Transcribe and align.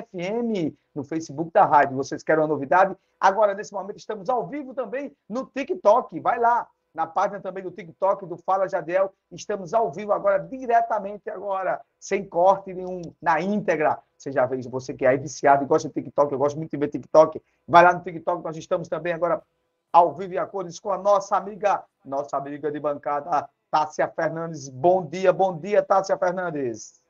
FM, 0.00 0.74
no 0.94 1.04
Facebook 1.04 1.50
da 1.52 1.64
rádio. 1.64 1.96
Vocês 1.96 2.22
querem 2.22 2.42
uma 2.42 2.48
novidade? 2.48 2.96
Agora, 3.18 3.54
nesse 3.54 3.72
momento, 3.72 3.96
estamos 3.96 4.28
ao 4.28 4.46
vivo 4.46 4.74
também 4.74 5.14
no 5.28 5.46
TikTok. 5.46 6.20
Vai 6.20 6.38
lá, 6.38 6.68
na 6.96 7.06
página 7.06 7.40
também 7.40 7.62
do 7.62 7.70
TikTok 7.70 8.26
do 8.26 8.36
Fala 8.38 8.68
Jadiel. 8.68 9.12
Estamos 9.30 9.74
ao 9.74 9.92
vivo 9.92 10.12
agora, 10.12 10.38
diretamente 10.38 11.28
agora, 11.28 11.80
sem 12.00 12.24
corte 12.24 12.72
nenhum, 12.72 13.02
na 13.20 13.40
íntegra. 13.40 13.98
Você 14.16 14.32
já 14.32 14.46
vê, 14.46 14.60
você 14.62 14.94
que 14.94 15.04
é 15.04 15.16
viciado 15.16 15.62
e 15.62 15.66
gosta 15.66 15.88
de 15.88 15.94
TikTok, 15.94 16.32
eu 16.32 16.38
gosto 16.38 16.56
muito 16.56 16.70
de 16.70 16.76
ver 16.76 16.88
TikTok. 16.88 17.40
Vai 17.68 17.84
lá 17.84 17.92
no 17.92 18.00
TikTok, 18.00 18.42
nós 18.42 18.56
estamos 18.56 18.88
também 18.88 19.12
agora 19.12 19.42
ao 19.92 20.14
vivo 20.14 20.34
e 20.34 20.38
a 20.38 20.46
cores 20.46 20.80
com 20.80 20.90
a 20.90 20.98
nossa 20.98 21.36
amiga, 21.36 21.84
nossa 22.04 22.36
amiga 22.36 22.72
de 22.72 22.80
bancada, 22.80 23.48
Tássia 23.70 24.08
Fernandes. 24.08 24.68
Bom 24.68 25.04
dia, 25.06 25.32
bom 25.32 25.56
dia, 25.58 25.82
Tássia 25.82 26.16
Fernandes. 26.16 27.05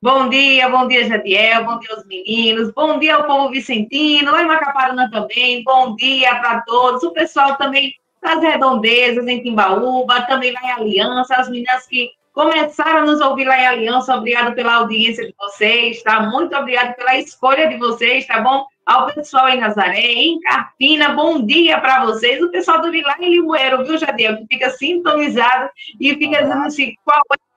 Bom 0.00 0.28
dia, 0.28 0.68
bom 0.68 0.86
dia, 0.86 1.08
Jadiel, 1.08 1.64
bom 1.64 1.80
dia 1.80 1.92
aos 1.92 2.06
meninos, 2.06 2.72
bom 2.72 3.00
dia 3.00 3.16
ao 3.16 3.24
povo 3.24 3.50
vicentino, 3.50 4.30
lá 4.30 4.44
em 4.44 4.46
Macaparana 4.46 5.10
também, 5.10 5.64
bom 5.64 5.96
dia 5.96 6.36
para 6.36 6.60
todos, 6.60 7.02
o 7.02 7.10
pessoal 7.10 7.56
também 7.56 7.92
das 8.22 8.40
redondezas 8.40 9.26
em 9.26 9.42
Timbaúba, 9.42 10.22
também 10.22 10.52
lá 10.52 10.60
em 10.62 10.70
Aliança, 10.70 11.34
as 11.34 11.50
meninas 11.50 11.84
que 11.88 12.12
começaram 12.32 13.00
a 13.00 13.06
nos 13.06 13.20
ouvir 13.20 13.44
lá 13.44 13.58
em 13.58 13.66
Aliança, 13.66 14.14
obrigado 14.14 14.54
pela 14.54 14.74
audiência 14.74 15.26
de 15.26 15.34
vocês, 15.36 16.00
tá? 16.04 16.20
Muito 16.20 16.54
obrigado 16.56 16.94
pela 16.94 17.16
escolha 17.16 17.66
de 17.66 17.76
vocês, 17.76 18.24
tá 18.24 18.40
bom? 18.40 18.66
Ao 18.86 19.12
pessoal 19.12 19.48
em 19.48 19.58
Nazaré, 19.58 19.98
em 19.98 20.38
Carpina, 20.38 21.08
bom 21.08 21.44
dia 21.44 21.80
para 21.80 22.04
vocês. 22.04 22.40
O 22.40 22.52
pessoal 22.52 22.80
do 22.80 22.92
Vilar 22.92 23.20
em 23.20 23.30
Limoeiro, 23.30 23.84
viu, 23.84 23.98
Jadiel, 23.98 24.36
que 24.36 24.46
fica 24.46 24.70
sintonizado 24.70 25.68
e 26.00 26.14
fica 26.14 26.40
dizendo 26.40 26.62
assim, 26.62 26.94
qual 27.04 27.20
é 27.32 27.47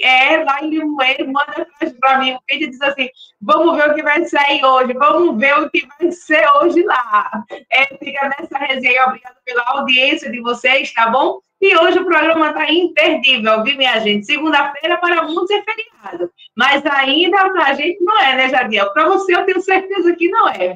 é, 0.00 0.44
lá 0.44 0.62
em 0.62 0.70
Limoeiro, 0.70 1.32
manda 1.32 1.66
para 2.00 2.18
mim 2.18 2.36
e 2.50 2.68
diz 2.68 2.80
assim: 2.82 3.08
vamos 3.40 3.76
ver 3.76 3.90
o 3.90 3.94
que 3.94 4.02
vai 4.02 4.24
sair 4.24 4.64
hoje, 4.64 4.92
vamos 4.94 5.38
ver 5.38 5.58
o 5.58 5.70
que 5.70 5.86
vai 5.86 6.10
ser 6.10 6.46
hoje 6.56 6.82
lá. 6.82 7.44
É, 7.70 7.86
fica 7.96 8.28
nessa 8.28 8.58
resenha, 8.58 9.06
obrigado 9.06 9.36
pela 9.44 9.62
audiência 9.66 10.30
de 10.30 10.40
vocês, 10.40 10.92
tá 10.92 11.08
bom? 11.08 11.40
E 11.60 11.76
hoje 11.76 11.98
o 12.00 12.04
programa 12.04 12.48
está 12.48 12.70
imperdível, 12.72 13.62
viu, 13.62 13.76
minha 13.76 14.00
gente? 14.00 14.26
Segunda-feira 14.26 14.98
para 14.98 15.22
muitos 15.22 15.50
é 15.50 15.62
feriado, 15.62 16.30
mas 16.56 16.84
ainda 16.84 17.50
para 17.50 17.66
a 17.66 17.74
gente 17.74 18.02
não 18.02 18.20
é, 18.20 18.36
né, 18.36 18.48
Jadiel? 18.48 18.92
Para 18.92 19.08
você 19.08 19.36
eu 19.36 19.46
tenho 19.46 19.60
certeza 19.60 20.14
que 20.16 20.28
não 20.28 20.48
é. 20.48 20.74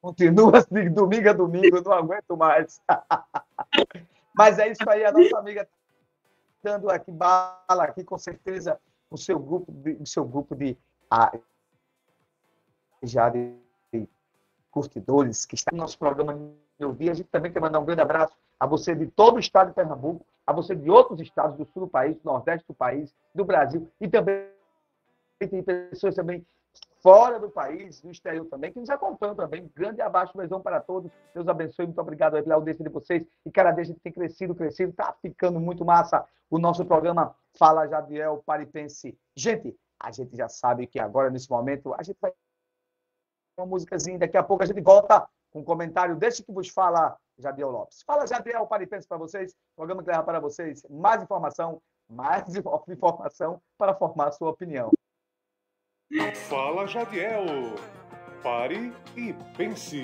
Continua 0.00 0.58
assim, 0.58 0.92
domingo 0.92 1.28
a 1.28 1.32
domingo, 1.32 1.82
não 1.84 1.92
aguento 1.92 2.36
mais. 2.36 2.80
mas 4.36 4.60
é 4.60 4.70
isso 4.70 4.88
aí, 4.88 5.04
a 5.04 5.10
nossa 5.10 5.38
amiga 5.38 5.66
dando 6.62 6.90
aqui 6.90 7.10
bala 7.10 7.84
aqui, 7.84 8.04
com 8.04 8.18
certeza, 8.18 8.78
o 9.10 9.16
seu 9.16 9.38
grupo 9.38 9.72
o 10.00 10.06
seu 10.06 10.24
grupo 10.24 10.54
de 10.54 10.76
ah, 11.10 11.32
já 13.02 13.28
de, 13.28 13.54
de 13.92 14.08
curtidores 14.70 15.46
que 15.46 15.54
está 15.54 15.70
no 15.72 15.78
nosso 15.78 15.98
programa 15.98 16.38
no 16.78 16.94
dia. 16.94 17.12
A 17.12 17.14
gente 17.14 17.28
também 17.28 17.52
quer 17.52 17.60
mandar 17.60 17.78
um 17.78 17.84
grande 17.84 18.02
abraço 18.02 18.34
a 18.58 18.66
você 18.66 18.94
de 18.94 19.06
todo 19.06 19.36
o 19.36 19.40
estado 19.40 19.68
de 19.68 19.74
Pernambuco, 19.74 20.26
a 20.46 20.52
você 20.52 20.74
de 20.74 20.90
outros 20.90 21.20
estados 21.20 21.56
do 21.56 21.64
sul 21.66 21.84
do 21.84 21.88
país, 21.88 22.16
do 22.16 22.24
nordeste 22.24 22.66
do 22.66 22.74
país, 22.74 23.14
do 23.34 23.44
Brasil 23.44 23.88
e 24.00 24.08
também 24.08 24.48
tem 25.38 25.62
pessoas 25.62 26.14
também 26.14 26.44
fora 27.00 27.38
do 27.38 27.50
país, 27.50 28.02
no 28.02 28.10
exterior 28.10 28.46
também, 28.46 28.72
que 28.72 28.80
nos 28.80 28.90
acompanham 28.90 29.34
também. 29.34 29.70
Grande 29.74 30.00
abaixo, 30.00 30.36
beijão 30.36 30.60
para 30.60 30.80
todos. 30.80 31.10
Deus 31.34 31.48
abençoe. 31.48 31.86
Muito 31.86 32.00
obrigado 32.00 32.42
pela 32.42 32.54
audiência 32.54 32.84
de 32.84 32.90
vocês. 32.90 33.26
E 33.44 33.50
dia 33.50 33.64
a 33.64 33.84
gente 33.84 34.00
tem 34.00 34.12
crescido, 34.12 34.54
crescido. 34.54 34.90
Está 34.90 35.14
ficando 35.20 35.60
muito 35.60 35.84
massa 35.84 36.24
o 36.50 36.58
nosso 36.58 36.84
programa 36.84 37.34
Fala 37.58 37.86
Jadiel 37.86 38.42
Paripense. 38.44 39.16
Gente, 39.36 39.76
a 40.00 40.10
gente 40.10 40.36
já 40.36 40.48
sabe 40.48 40.86
que 40.86 40.98
agora, 40.98 41.30
nesse 41.30 41.50
momento, 41.50 41.94
a 41.94 42.02
gente 42.02 42.18
vai 42.20 42.32
uma 43.58 43.66
músicazinha. 43.66 44.18
Daqui 44.18 44.36
a 44.36 44.42
pouco 44.42 44.62
a 44.62 44.66
gente 44.66 44.80
volta 44.80 45.28
com 45.50 45.60
um 45.60 45.64
comentário 45.64 46.16
deste 46.16 46.44
que 46.44 46.52
vos 46.52 46.68
fala 46.68 47.16
Jadiel 47.38 47.70
Lopes. 47.70 48.02
Fala 48.02 48.26
Jadiel 48.26 48.66
Paripense 48.66 49.06
para 49.06 49.18
vocês. 49.18 49.54
Programa 49.76 50.02
que 50.02 50.10
leva 50.10 50.22
para 50.22 50.40
vocês 50.40 50.86
mais 50.88 51.22
informação, 51.22 51.82
mais 52.08 52.44
informação 52.88 53.60
para 53.76 53.94
formar 53.94 54.32
sua 54.32 54.50
opinião. 54.50 54.90
Fala 56.34 56.86
Jadiel. 56.86 57.74
Pare 58.42 58.92
e 59.14 59.34
pense. 59.58 60.02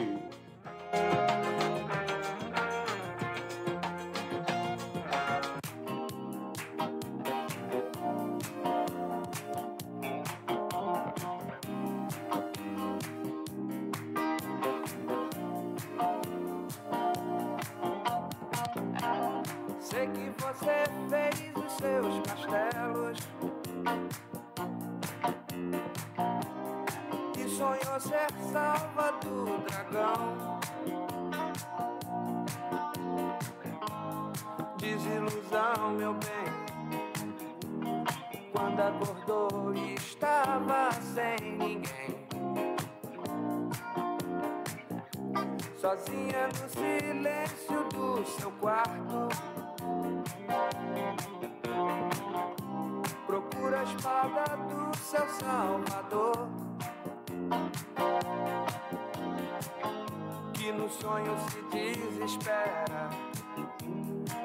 Que 60.64 60.72
no 60.72 60.88
sonho 60.88 61.36
se 61.50 61.60
desespera, 61.76 63.10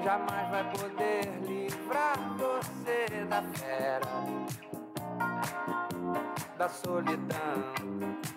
jamais 0.03 0.49
vai 0.49 0.69
poder 0.71 1.23
livrar 1.47 2.17
você 2.37 3.23
da 3.23 3.41
fera, 3.41 4.25
da 6.57 6.67
solidão. 6.67 8.28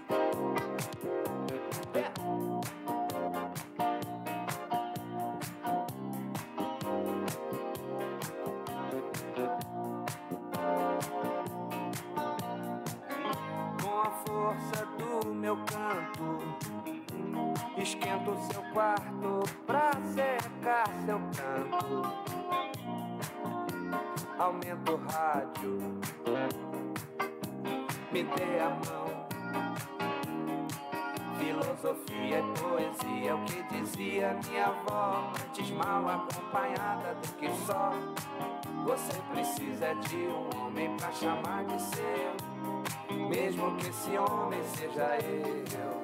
Chamar 41.14 41.64
de 41.64 41.80
seu 41.82 42.52
mesmo 43.28 43.76
que 43.76 43.88
esse 43.88 44.16
homem 44.18 44.62
seja 44.64 45.18
eu. 45.18 46.02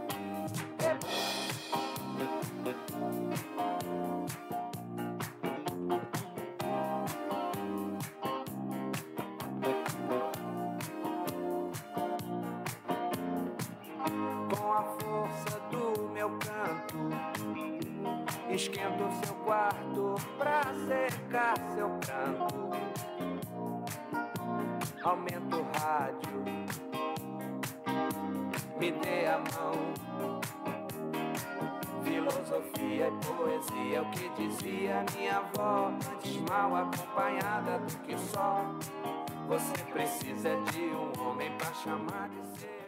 Com 14.50 14.72
a 14.72 14.82
força 14.82 15.60
do 15.70 16.08
meu 16.12 16.30
canto, 16.38 16.96
esquento 18.50 19.04
seu 19.24 19.34
quarto 19.44 19.67
Aumento 25.08 25.56
o 25.56 25.62
rádio 25.78 26.44
me 28.78 28.92
dê 28.92 29.26
a 29.26 29.38
mão. 29.38 29.72
Filosofia 32.04 33.08
e 33.08 33.24
poesia, 33.24 34.02
o 34.02 34.10
que 34.10 34.28
dizia 34.36 35.06
minha 35.16 35.38
avó, 35.38 35.90
antes 36.12 36.36
mal 36.50 36.76
acompanhada 36.76 37.78
do 37.78 37.98
que 38.00 38.18
só. 38.18 38.62
Você 39.48 39.82
precisa 39.90 40.54
de 40.72 40.82
um 40.82 41.26
homem 41.26 41.56
pra 41.56 41.72
chamar 41.72 42.28
de 42.28 42.58
seu. 42.58 42.87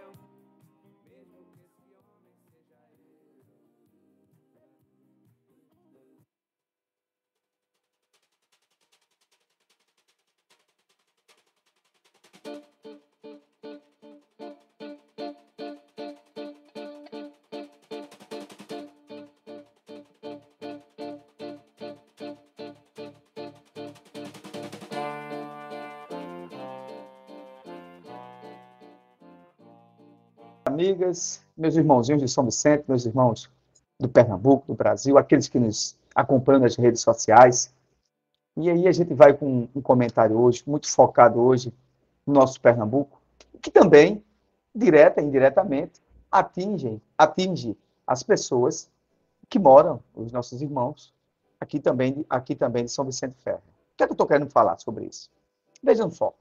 Amigas, 30.80 31.42
meus 31.54 31.76
irmãozinhos 31.76 32.22
de 32.22 32.28
São 32.28 32.42
Vicente, 32.42 32.84
meus 32.88 33.04
irmãos 33.04 33.50
do 33.98 34.08
Pernambuco, 34.08 34.66
do 34.66 34.74
Brasil, 34.74 35.18
aqueles 35.18 35.46
que 35.46 35.58
nos 35.58 35.94
acompanham 36.14 36.60
nas 36.60 36.74
redes 36.74 37.02
sociais. 37.02 37.70
E 38.56 38.70
aí 38.70 38.88
a 38.88 38.92
gente 38.92 39.12
vai 39.12 39.34
com 39.34 39.68
um 39.74 39.82
comentário 39.82 40.38
hoje, 40.38 40.64
muito 40.66 40.90
focado 40.90 41.38
hoje 41.38 41.70
no 42.26 42.32
nosso 42.32 42.58
Pernambuco, 42.62 43.20
que 43.60 43.70
também, 43.70 44.24
direta 44.74 45.20
e 45.20 45.24
indiretamente, 45.24 46.00
atinge, 46.32 46.98
atinge 47.18 47.76
as 48.06 48.22
pessoas 48.22 48.90
que 49.50 49.58
moram, 49.58 50.02
os 50.14 50.32
nossos 50.32 50.62
irmãos, 50.62 51.12
aqui 51.60 51.78
também, 51.78 52.24
aqui 52.30 52.54
também 52.54 52.86
de 52.86 52.90
São 52.90 53.04
Vicente 53.04 53.34
Ferro. 53.44 53.62
O 53.92 53.96
que 53.98 54.04
é 54.04 54.06
que 54.06 54.12
eu 54.12 54.14
estou 54.14 54.26
querendo 54.26 54.48
falar 54.48 54.78
sobre 54.78 55.04
isso? 55.04 55.30
Vejam 55.82 56.10
só. 56.10 56.32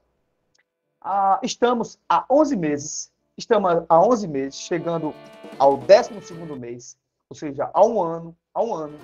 Ah, 0.98 1.38
estamos 1.42 1.98
há 2.08 2.24
11 2.30 2.56
meses, 2.56 3.12
estamos 3.40 3.84
há 3.88 4.00
11 4.00 4.28
meses, 4.28 4.54
chegando 4.54 5.14
ao 5.58 5.76
12 5.76 6.34
mês, 6.58 6.96
ou 7.28 7.34
seja, 7.34 7.70
há 7.72 7.84
um 7.84 8.02
ano, 8.02 8.36
há 8.54 8.62
um 8.62 8.74
ano 8.74 8.98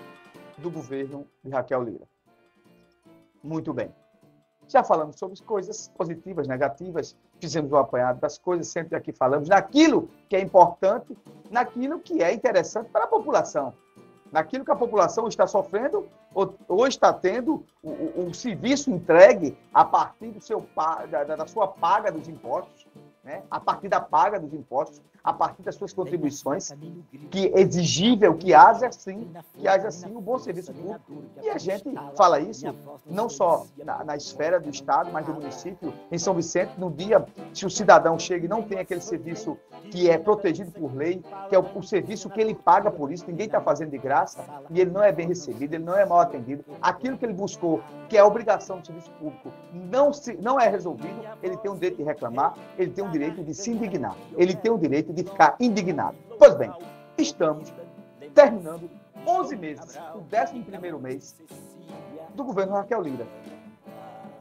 do 0.59 0.71
governo 0.71 1.27
de 1.43 1.50
Raquel 1.50 1.83
Lira. 1.83 2.06
Muito 3.43 3.73
bem. 3.73 3.91
Já 4.69 4.83
falamos 4.83 5.19
sobre 5.19 5.41
coisas 5.43 5.88
positivas, 5.97 6.49
negativas, 6.49 7.17
fizemos 7.41 7.73
o 7.73 7.77
um 7.77 7.79
apanhado 7.79 8.21
das 8.21 8.37
coisas, 8.37 8.67
sempre 8.69 8.97
aqui 8.97 9.12
falamos 9.12 9.49
naquilo 9.49 10.11
que 10.29 10.37
é 10.37 10.41
importante, 10.41 11.17
naquilo 11.50 12.00
que 12.00 12.23
é 12.23 12.32
interessante 12.32 12.91
para 12.91 13.05
a 13.05 13.09
população 13.09 13.73
naquilo 14.32 14.65
que 14.65 14.71
a 14.71 14.77
população 14.77 15.29
está 15.29 15.47
sofrendo 15.47 16.06
ou, 16.35 16.55
ou 16.69 16.87
está 16.87 17.12
tendo 17.12 17.65
o, 17.82 17.91
o, 17.91 18.27
o, 18.29 18.35
serviço 18.35 18.91
entregue 18.91 19.56
a 19.73 19.85
partir 19.85 20.31
do 20.31 20.41
seu, 20.41 20.67
da, 21.11 21.25
da 21.25 21.47
sua 21.47 21.69
paga 21.69 22.12
dos 22.12 22.29
impostos, 22.29 22.87
né? 23.26 23.43
a 23.50 23.58
partir 23.58 23.88
da 23.88 24.00
paga 24.00 24.38
dos 24.38 24.55
impostos, 24.55 25.02
a 25.23 25.32
partir 25.32 25.61
das 25.62 25.75
suas 25.75 25.93
contribuições, 25.93 26.73
que 27.32 27.49
é 27.49 27.61
exigível 27.61 28.37
que 28.37 28.55
haja 28.55 28.93
sim, 28.93 29.28
que 29.55 29.67
haja 29.67 29.90
sim 29.90 30.12
o 30.12 30.19
um 30.19 30.20
bom 30.20 30.38
serviço 30.38 30.73
público. 30.73 31.12
E 31.43 31.50
a 31.50 31.58
gente 31.58 31.93
fala 32.17 32.38
isso 32.38 32.64
não 33.05 33.28
só 33.28 33.67
na, 33.84 34.05
na, 34.05 34.17
esfera 34.17 34.61
do 34.61 34.70
Estado, 34.70 35.11
mas 35.12 35.26
do 35.26 35.34
município. 35.34 35.93
Em 36.12 36.19
São 36.19 36.32
Vicente, 36.32 36.78
no 36.78 36.88
dia, 36.88 37.26
se 37.52 37.67
o 37.67 37.70
cidadão 37.70 38.17
chega 38.17 38.46
e 38.46 38.49
não 38.49 38.62
tem 38.62 38.78
aquele 38.78 39.00
serviço 39.00 39.58
que 39.90 40.08
é 40.08 40.17
protegido 40.17 40.70
por 40.70 40.94
lei, 40.94 41.20
que 41.49 41.56
é 41.56 41.58
o, 41.58 41.62
o 41.75 41.82
serviço 41.82 42.31
que 42.31 42.40
ele 42.40 42.55
paga 42.55 42.88
por 42.88 43.11
isso, 43.11 43.25
ninguém 43.26 43.46
está 43.46 43.61
fazendo 43.61 43.90
de 43.90 43.99
graça, 43.99 44.44
e 44.70 44.81
ele 44.81 44.93
não 44.93 45.02
é 45.02 45.11
bem 45.11 45.26
recebido, 45.26 45.75
ele 45.75 45.84
não 45.84 45.96
é 45.96 46.06
mal 46.06 46.20
atendido. 46.20 46.64
Aquilo 46.81 47.19
que 47.19 47.25
ele 47.25 47.34
buscou, 47.34 47.82
que 48.08 48.17
é 48.17 48.20
a 48.20 48.26
obrigação 48.26 48.79
do 48.79 48.87
serviço 48.87 49.11
público, 49.12 49.50
não, 49.72 50.12
se, 50.12 50.34
não 50.37 50.61
é 50.61 50.69
resolvido, 50.69 51.20
ele 51.43 51.56
tem 51.56 51.70
o 51.70 51.75
direito 51.75 51.96
de 51.96 52.05
reclamar, 52.05 52.55
ele 52.79 52.93
tem 52.93 53.05
o 53.05 53.11
direito 53.19 53.43
de 53.43 53.55
se 53.55 53.71
indignar, 53.71 54.15
ele 54.37 54.55
tem 54.55 54.71
o 54.71 54.79
direito 54.79 55.13
de 55.13 55.25
ficar 55.25 55.57
indignado. 55.59 56.17
Pois 56.39 56.55
bem, 56.55 56.71
estamos 57.17 57.73
terminando 58.35 58.91
11 59.27 59.57
meses, 59.57 59.99
o 60.15 60.19
11 60.19 60.99
mês 61.01 61.37
do 62.35 62.45
governo 62.45 62.75
Raquel 62.75 63.01
Lira. 63.01 63.27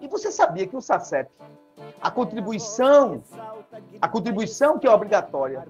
E 0.02 0.08
você 0.08 0.30
sabia 0.30 0.68
que 0.68 0.76
o 0.76 0.82
SACEP, 0.82 1.32
a 2.02 2.12
contribuição, 2.12 3.24
a 4.02 4.08
contribuição 4.08 4.78
que 4.78 4.86
é 4.86 4.92
obrigatória 4.92 5.66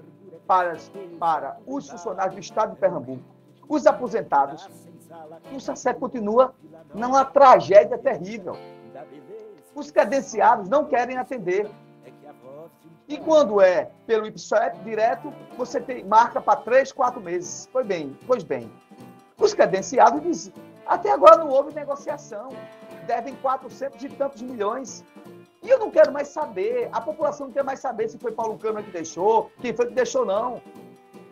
para, 0.47 0.75
para 1.19 1.57
os 1.65 1.89
funcionários 1.89 2.35
do 2.35 2.41
Estado 2.41 2.73
de 2.73 2.79
Pernambuco, 2.79 3.23
os 3.69 3.85
aposentados, 3.85 4.67
o 5.53 5.59
SACEP 5.59 5.99
continua 5.99 6.55
numa 6.93 7.23
tragédia 7.23 7.97
terrível. 7.97 8.57
Os 9.75 9.91
credenciados 9.91 10.67
não 10.67 10.85
querem 10.85 11.17
atender. 11.17 11.69
E 13.07 13.17
quando 13.17 13.61
é 13.61 13.91
pelo 14.07 14.25
IPSOEP 14.25 14.79
direto, 14.79 15.31
você 15.57 15.79
tem, 15.79 16.03
marca 16.03 16.41
para 16.41 16.61
três, 16.61 16.91
quatro 16.91 17.21
meses. 17.21 17.69
Pois 17.71 17.85
bem, 17.85 18.17
pois 18.25 18.43
bem. 18.43 18.71
Os 19.37 19.53
credenciados 19.53 20.21
dizem, 20.21 20.53
até 20.85 21.11
agora 21.11 21.37
não 21.37 21.49
houve 21.49 21.73
negociação. 21.73 22.49
Devem 23.05 23.35
400 23.35 24.03
e 24.03 24.09
tantos 24.09 24.41
milhões. 24.41 25.03
E 25.61 25.69
eu 25.69 25.77
não 25.77 25.91
quero 25.91 26.11
mais 26.11 26.29
saber. 26.29 26.89
A 26.91 26.99
população 26.99 27.47
não 27.47 27.53
quer 27.53 27.63
mais 27.63 27.79
saber 27.79 28.09
se 28.09 28.17
foi 28.17 28.31
Paulo 28.31 28.57
Câmara 28.57 28.83
que 28.83 28.91
deixou, 28.91 29.51
quem 29.61 29.73
foi 29.73 29.87
que 29.87 29.93
deixou, 29.93 30.25
não. 30.25 30.61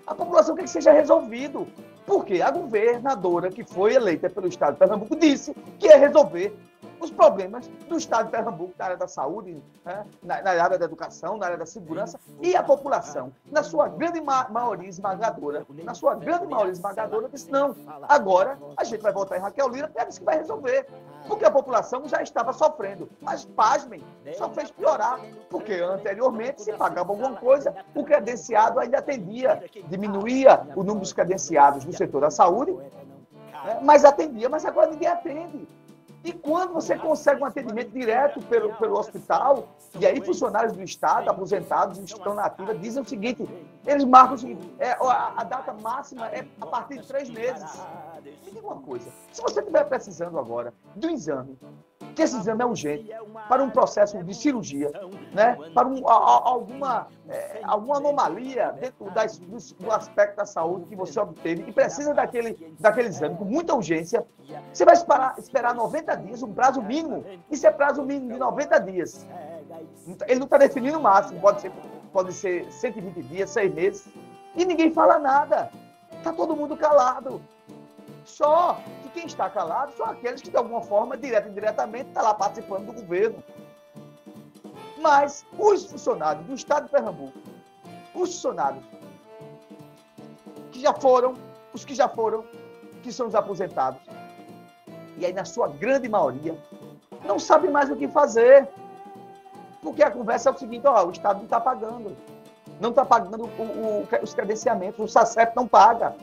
A 0.05 0.13
população 0.13 0.55
quer 0.55 0.63
que 0.63 0.69
seja 0.69 0.91
resolvido. 0.91 1.67
Porque 2.05 2.41
a 2.41 2.51
governadora 2.51 3.49
que 3.49 3.63
foi 3.63 3.95
eleita 3.95 4.29
pelo 4.29 4.47
Estado 4.47 4.73
de 4.73 4.79
Pernambuco 4.79 5.15
disse 5.15 5.55
que 5.79 5.87
ia 5.87 5.97
resolver 5.97 6.53
os 7.03 7.11
problemas 7.11 7.67
do 7.87 7.97
Estado 7.97 8.25
de 8.25 8.31
Pernambuco, 8.31 8.73
na 8.77 8.85
área 8.85 8.97
da 8.97 9.07
saúde, 9.07 9.61
né? 9.85 10.05
na, 10.21 10.41
na, 10.41 10.51
área 10.63 10.77
da 10.77 10.85
educação, 10.85 11.37
na 11.37 11.45
área 11.45 11.57
da 11.57 11.65
segurança, 11.65 12.19
e 12.41 12.55
a 12.55 12.63
população, 12.63 13.31
na 13.51 13.61
sua 13.63 13.87
grande 13.87 14.21
ma 14.21 14.47
maioria 14.49 14.89
esmagadora, 14.89 15.65
na 15.83 15.93
sua 15.93 16.15
grande 16.15 16.47
maioria 16.47 16.71
esmagadora, 16.71 17.29
disse, 17.29 17.51
não, 17.51 17.75
agora 18.07 18.57
a 18.77 18.83
gente 18.83 19.01
vai 19.01 19.11
votar 19.11 19.37
em 19.37 19.41
Raquel 19.41 19.67
Lira, 19.69 19.87
porque 19.87 20.01
é 20.01 20.09
isso 20.09 20.19
que 20.19 20.25
vai 20.25 20.37
resolver. 20.37 20.87
Porque 21.27 21.45
a 21.45 21.51
população 21.51 22.05
já 22.07 22.21
estava 22.21 22.51
sofrendo. 22.51 23.09
Mas, 23.21 23.45
pasmem, 23.45 24.03
só 24.37 24.49
fez 24.49 24.69
piorar, 24.71 25.19
porque 25.49 25.73
anteriormente, 25.73 26.61
se 26.61 26.73
pagava 26.73 27.11
alguma 27.11 27.35
coisa, 27.37 27.73
o 27.95 28.03
credenciado 28.03 28.79
ainda 28.79 28.97
atendia, 28.97 29.63
diminuía 29.87 30.67
o 30.75 30.83
número 30.83 30.99
dos 30.99 31.13
credenciados 31.13 31.85
no 31.85 31.93
setor 31.93 32.21
da 32.21 32.31
saúde, 32.31 32.73
né? 32.73 33.79
mas 33.81 34.03
atendia, 34.03 34.49
mas 34.49 34.65
agora 34.65 34.89
ninguém 34.89 35.07
atende. 35.07 35.67
E 36.23 36.31
quando 36.31 36.73
você 36.73 36.97
consegue 36.97 37.41
um 37.41 37.45
atendimento 37.45 37.91
direto 37.91 38.39
pelo, 38.45 38.73
pelo 38.75 38.97
hospital, 38.97 39.67
e 39.99 40.05
aí 40.05 40.21
funcionários 40.21 40.71
do 40.73 40.81
Estado, 40.81 41.29
aposentados, 41.29 41.97
estão 41.97 42.33
na 42.33 42.45
ativa, 42.45 42.73
dizem 42.73 43.03
o 43.03 43.05
seguinte, 43.05 43.45
eles 43.85 44.05
marcam 44.05 44.35
o 44.35 44.37
seguinte, 44.37 44.73
é, 44.79 44.91
a, 44.91 45.33
a 45.35 45.43
data 45.43 45.73
máxima 45.73 46.27
é 46.27 46.45
a 46.61 46.65
partir 46.65 46.99
de 46.99 47.07
três 47.07 47.29
meses. 47.29 47.81
Me 48.23 48.37
diga 48.43 48.59
uma 48.61 48.81
coisa, 48.81 49.11
se 49.31 49.41
você 49.41 49.59
estiver 49.59 49.83
precisando 49.85 50.39
agora 50.39 50.73
do 50.95 51.09
exame 51.09 51.57
que 52.13 52.21
esse 52.21 52.37
exame 52.37 52.61
é 52.61 52.65
urgente 52.65 53.11
para 53.49 53.63
um 53.63 53.69
processo 53.69 54.21
de 54.23 54.33
cirurgia, 54.33 54.91
né? 55.33 55.57
para 55.73 55.87
um, 55.87 56.07
a, 56.07 56.49
alguma, 56.49 57.07
é, 57.27 57.61
alguma 57.63 57.97
anomalia 57.97 58.71
dentro 58.79 59.09
das, 59.11 59.39
do, 59.39 59.57
do, 59.79 59.91
aspecto 59.91 60.37
da 60.37 60.45
saúde 60.45 60.85
que 60.85 60.95
você 60.95 61.19
obteve 61.19 61.65
e 61.67 61.73
precisa 61.73 62.13
daquele, 62.13 62.75
daquele 62.79 63.07
exame 63.07 63.35
com 63.35 63.45
muita 63.45 63.73
urgência, 63.73 64.25
você 64.71 64.85
vai 64.85 64.93
esperar, 64.93 65.35
esperar 65.37 65.73
90 65.73 66.15
dias, 66.17 66.43
um 66.43 66.53
prazo 66.53 66.81
mínimo. 66.81 67.25
Isso 67.49 67.65
é 67.65 67.71
prazo 67.71 68.03
mínimo 68.03 68.33
de 68.33 68.39
90 68.39 68.79
dias. 68.79 69.27
Ele 70.27 70.39
não 70.39 70.45
está 70.45 70.57
definindo 70.57 70.99
o 70.99 71.01
máximo, 71.01 71.39
pode 71.39 71.61
ser, 71.61 71.71
pode 72.11 72.33
ser 72.33 72.71
120 72.71 73.23
dias, 73.23 73.49
6 73.49 73.73
meses, 73.73 74.07
e 74.55 74.65
ninguém 74.65 74.91
fala 74.91 75.17
nada. 75.17 75.71
Está 76.11 76.31
todo 76.31 76.55
mundo 76.55 76.77
calado. 76.77 77.41
Só 78.25 78.79
que 79.01 79.09
quem 79.09 79.25
está 79.25 79.49
calado 79.49 79.91
são 79.93 80.05
aqueles 80.05 80.41
que, 80.41 80.49
de 80.49 80.57
alguma 80.57 80.81
forma, 80.81 81.17
direta 81.17 81.47
ou 81.47 81.51
indiretamente, 81.51 82.07
estão 82.07 82.23
tá 82.23 82.29
lá 82.29 82.33
participando 82.33 82.85
do 82.87 82.93
governo. 82.93 83.43
Mas 84.97 85.45
os 85.57 85.85
funcionários 85.85 86.45
do 86.45 86.53
Estado 86.53 86.85
de 86.85 86.91
Pernambuco, 86.91 87.37
os 88.15 88.33
funcionários 88.33 88.83
que 90.71 90.79
já 90.79 90.93
foram, 90.93 91.33
os 91.73 91.83
que 91.83 91.93
já 91.93 92.07
foram, 92.07 92.45
que 93.01 93.11
são 93.11 93.27
os 93.27 93.35
aposentados, 93.35 93.99
e 95.17 95.25
aí, 95.25 95.33
na 95.33 95.45
sua 95.45 95.67
grande 95.67 96.09
maioria, 96.09 96.57
não 97.25 97.37
sabem 97.37 97.71
mais 97.71 97.89
o 97.89 97.95
que 97.95 98.07
fazer. 98.07 98.67
Porque 99.81 100.03
a 100.03 100.11
conversa 100.11 100.49
é 100.49 100.53
o 100.53 100.57
seguinte: 100.57 100.87
ó, 100.87 101.05
o 101.05 101.11
Estado 101.11 101.37
não 101.37 101.43
está 101.43 101.59
pagando. 101.59 102.15
Não 102.79 102.89
está 102.89 103.05
pagando 103.05 103.45
o, 103.45 103.63
o, 103.63 104.07
os 104.21 104.33
credenciamentos, 104.33 104.99
o 104.99 105.07
SACEP 105.07 105.55
não 105.55 105.67
paga. 105.67 106.15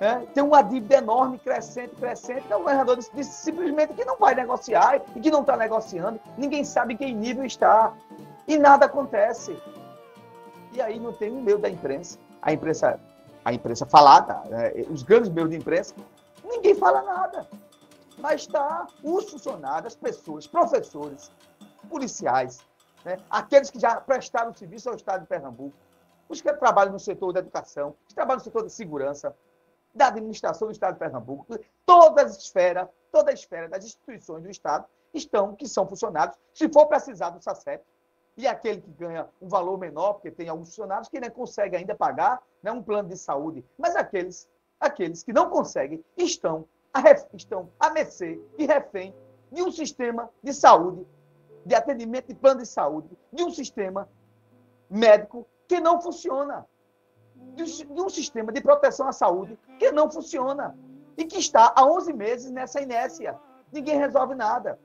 É, 0.00 0.14
tem 0.32 0.42
uma 0.42 0.62
dívida 0.62 0.96
enorme, 0.96 1.38
crescente, 1.38 1.94
crescente. 1.94 2.42
Então, 2.46 2.60
o 2.60 2.62
governador 2.62 2.96
disse, 2.96 3.10
disse 3.14 3.32
simplesmente 3.32 3.92
que 3.92 4.02
não 4.02 4.16
vai 4.16 4.34
negociar 4.34 5.02
e 5.14 5.20
que 5.20 5.30
não 5.30 5.42
está 5.42 5.58
negociando. 5.58 6.18
Ninguém 6.38 6.64
sabe 6.64 6.94
em 6.94 6.96
que 6.96 7.12
nível 7.12 7.44
está. 7.44 7.92
E 8.48 8.56
nada 8.56 8.86
acontece. 8.86 9.60
E 10.72 10.80
aí 10.80 10.98
não 10.98 11.12
tem 11.12 11.30
um 11.30 11.42
meio 11.42 11.58
da 11.58 11.68
imprensa. 11.68 12.18
A 12.40 12.50
imprensa, 12.50 12.98
a 13.44 13.52
imprensa 13.52 13.84
falada, 13.84 14.42
é, 14.50 14.86
os 14.88 15.02
grandes 15.02 15.28
meios 15.28 15.50
de 15.50 15.56
imprensa, 15.56 15.94
ninguém 16.42 16.74
fala 16.74 17.02
nada. 17.02 17.46
Mas 18.16 18.42
está 18.42 18.86
os 19.04 19.30
funcionários, 19.30 19.92
as 19.92 19.96
pessoas, 19.96 20.46
professores, 20.46 21.30
policiais, 21.90 22.60
né, 23.04 23.18
aqueles 23.28 23.70
que 23.70 23.78
já 23.78 24.00
prestaram 24.00 24.54
serviço 24.54 24.88
ao 24.88 24.94
Estado 24.96 25.22
de 25.22 25.26
Pernambuco, 25.26 25.76
os 26.26 26.40
que 26.40 26.50
trabalham 26.54 26.92
no 26.92 26.98
setor 26.98 27.32
da 27.32 27.40
educação, 27.40 27.94
os 28.02 28.08
que 28.08 28.14
trabalham 28.14 28.38
no 28.38 28.44
setor 28.44 28.62
da 28.62 28.68
segurança, 28.70 29.34
da 29.94 30.08
administração 30.08 30.68
do 30.68 30.72
Estado 30.72 30.94
de 30.94 31.00
Pernambuco, 31.00 31.58
todas 31.84 32.32
as 32.32 32.38
esferas, 32.38 32.88
toda 33.10 33.30
a 33.30 33.34
esfera 33.34 33.68
das 33.68 33.84
instituições 33.84 34.42
do 34.42 34.50
Estado 34.50 34.86
estão, 35.12 35.54
que 35.54 35.68
são 35.68 35.86
funcionários, 35.86 36.36
se 36.54 36.68
for 36.68 36.86
precisar 36.86 37.30
do 37.30 37.42
SACEP, 37.42 37.84
e 38.36 38.46
aquele 38.46 38.80
que 38.80 38.90
ganha 38.92 39.28
um 39.40 39.48
valor 39.48 39.78
menor, 39.78 40.14
porque 40.14 40.30
tem 40.30 40.48
alguns 40.48 40.68
funcionários 40.68 41.08
que 41.08 41.20
não 41.20 41.30
conseguem 41.30 41.80
ainda 41.80 41.94
pagar 41.94 42.40
né, 42.62 42.70
um 42.70 42.82
plano 42.82 43.08
de 43.08 43.16
saúde, 43.16 43.64
mas 43.76 43.96
aqueles, 43.96 44.48
aqueles 44.78 45.22
que 45.22 45.32
não 45.32 45.50
conseguem 45.50 46.02
estão 46.16 46.66
a, 46.92 47.02
estão 47.34 47.70
a 47.78 47.90
mercê 47.90 48.40
e 48.56 48.66
refém 48.66 49.14
de 49.50 49.62
um 49.62 49.70
sistema 49.70 50.30
de 50.42 50.54
saúde, 50.54 51.06
de 51.66 51.74
atendimento 51.74 52.28
de 52.28 52.34
plano 52.34 52.60
de 52.60 52.66
saúde, 52.66 53.08
de 53.32 53.42
um 53.42 53.50
sistema 53.50 54.08
médico 54.88 55.46
que 55.68 55.80
não 55.80 56.00
funciona. 56.00 56.66
De 57.54 57.86
um 57.90 58.08
sistema 58.08 58.52
de 58.52 58.60
proteção 58.60 59.08
à 59.08 59.12
saúde 59.12 59.58
que 59.78 59.90
não 59.90 60.10
funciona. 60.10 60.76
E 61.16 61.24
que 61.24 61.38
está 61.38 61.72
há 61.76 61.84
11 61.84 62.12
meses 62.12 62.50
nessa 62.50 62.80
inércia. 62.80 63.36
Ninguém 63.72 63.98
resolve 63.98 64.34
nada. 64.34 64.78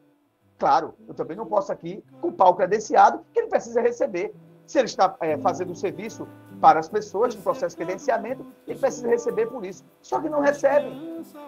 Claro, 0.57 0.93
eu 1.07 1.13
também 1.13 1.35
não 1.35 1.45
posso 1.45 1.71
aqui 1.71 2.03
culpar 2.21 2.49
o 2.49 2.55
credenciado 2.55 3.25
que 3.33 3.39
ele 3.39 3.47
precisa 3.47 3.81
receber. 3.81 4.33
Se 4.65 4.79
ele 4.79 4.87
está 4.87 5.15
é, 5.19 5.37
fazendo 5.37 5.71
o 5.71 5.75
serviço 5.75 6.27
para 6.59 6.79
as 6.79 6.87
pessoas 6.87 7.35
no 7.35 7.41
processo 7.41 7.75
de 7.75 7.85
credenciamento, 7.85 8.45
ele 8.67 8.79
precisa 8.79 9.07
receber 9.07 9.47
por 9.47 9.65
isso. 9.65 9.83
Só 10.01 10.19
que 10.19 10.29
não 10.29 10.39
recebe. 10.39 10.89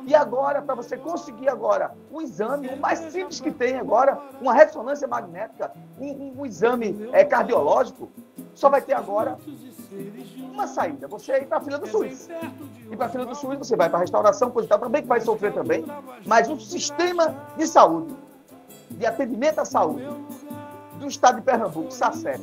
E 0.06 0.14
agora, 0.14 0.62
para 0.62 0.76
você 0.76 0.98
conseguir 0.98 1.50
agora 1.50 1.96
um 2.12 2.22
exame, 2.22 2.68
o 2.68 2.78
mais 2.78 3.00
simples 3.00 3.40
que 3.40 3.52
tem 3.52 3.78
agora, 3.78 4.22
uma 4.42 4.54
ressonância 4.54 5.08
magnética, 5.08 5.72
um, 6.00 6.42
um 6.42 6.46
exame 6.46 7.10
é, 7.14 7.24
cardiológico, 7.24 8.12
só 8.54 8.70
vai 8.70 8.82
ter 8.82 8.94
agora 8.94 9.38
uma 10.39 10.67
saída. 10.67 11.08
Você 11.08 11.38
ir 11.38 11.46
para 11.46 11.58
a 11.58 11.62
fila 11.62 11.77
do 11.77 11.88
SUS. 11.88 12.29
E 12.91 12.96
para 12.96 13.06
a 13.06 13.10
fila 13.10 13.25
do 13.25 13.36
SUS, 13.36 13.58
você 13.58 13.75
vai 13.75 13.89
para 13.89 14.00
a 14.00 14.01
restauração, 14.01 14.51
coisa 14.51 14.67
e 14.67 14.70
tal, 14.70 14.79
também 14.79 15.01
que 15.01 15.08
vai 15.08 15.22
sofrer 15.22 15.53
também. 15.53 15.86
Mas 16.25 16.50
o 16.50 16.60
sistema 16.60 17.36
de 17.58 17.67
saúde, 17.67 18.15
de 18.91 19.06
atendimento 19.06 19.60
à 19.60 19.65
saúde, 19.65 20.08
do 21.00 21.08
estado 21.08 21.36
de 21.36 21.41
Pernambuco, 21.41 21.91
SACEP, 21.91 22.41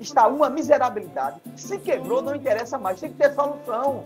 está 0.00 0.26
uma 0.26 0.48
miserabilidade. 0.48 1.40
Se 1.56 1.78
quebrou, 1.78 2.22
não 2.22 2.34
interessa 2.34 2.78
mais. 2.78 3.00
Tem 3.00 3.10
que 3.10 3.16
ter 3.16 3.34
solução. 3.34 4.04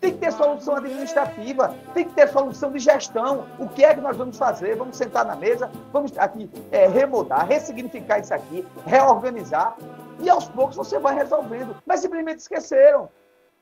Tem 0.00 0.14
que 0.14 0.18
ter 0.18 0.32
solução 0.32 0.74
administrativa, 0.74 1.76
tem 1.94 2.04
que 2.04 2.12
ter 2.12 2.28
solução 2.28 2.72
de 2.72 2.80
gestão. 2.80 3.46
O 3.56 3.68
que 3.68 3.84
é 3.84 3.94
que 3.94 4.00
nós 4.00 4.16
vamos 4.16 4.36
fazer? 4.36 4.74
Vamos 4.74 4.96
sentar 4.96 5.24
na 5.24 5.36
mesa, 5.36 5.70
vamos 5.92 6.18
aqui 6.18 6.50
é, 6.72 6.88
remodar, 6.88 7.46
ressignificar 7.46 8.18
isso 8.18 8.34
aqui, 8.34 8.66
reorganizar. 8.84 9.76
E 10.22 10.30
aos 10.30 10.48
poucos 10.48 10.76
você 10.76 11.00
vai 11.00 11.16
resolvendo. 11.16 11.76
Mas 11.84 12.00
simplesmente 12.00 12.38
esqueceram. 12.38 13.08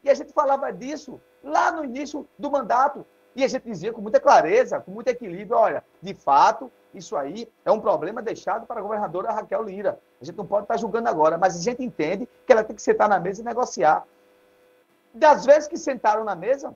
E 0.05 0.11
a 0.11 0.15
gente 0.15 0.33
falava 0.33 0.71
disso 0.71 1.19
lá 1.43 1.73
no 1.73 1.83
início 1.83 2.29
do 2.39 2.51
mandato. 2.51 3.05
E 3.35 3.43
a 3.43 3.49
gente 3.49 3.65
dizia 3.65 3.93
com 3.93 4.03
muita 4.03 4.21
clareza, 4.21 4.79
com 4.79 4.91
muito 4.91 5.09
equilíbrio: 5.09 5.57
olha, 5.57 5.83
de 6.03 6.13
fato, 6.13 6.71
isso 6.95 7.17
aí 7.17 7.51
é 7.65 7.73
um 7.73 7.81
problema 7.81 8.21
deixado 8.21 8.67
para 8.67 8.79
a 8.79 8.83
governadora 8.83 9.33
Raquel 9.33 9.63
Lira. 9.63 9.99
A 10.21 10.25
gente 10.25 10.37
não 10.37 10.47
pode 10.47 10.65
estar 10.65 10.77
julgando 10.77 11.09
agora, 11.09 11.39
mas 11.39 11.57
a 11.57 11.63
gente 11.63 11.83
entende 11.83 12.29
que 12.47 12.53
ela 12.53 12.63
tem 12.63 12.77
que 12.77 12.83
sentar 12.83 13.09
na 13.09 13.19
mesa 13.19 13.41
e 13.41 13.45
negociar. 13.45 14.07
Das 15.15 15.47
vezes 15.47 15.67
que 15.67 15.79
sentaram 15.79 16.25
na 16.25 16.35
mesa, 16.35 16.75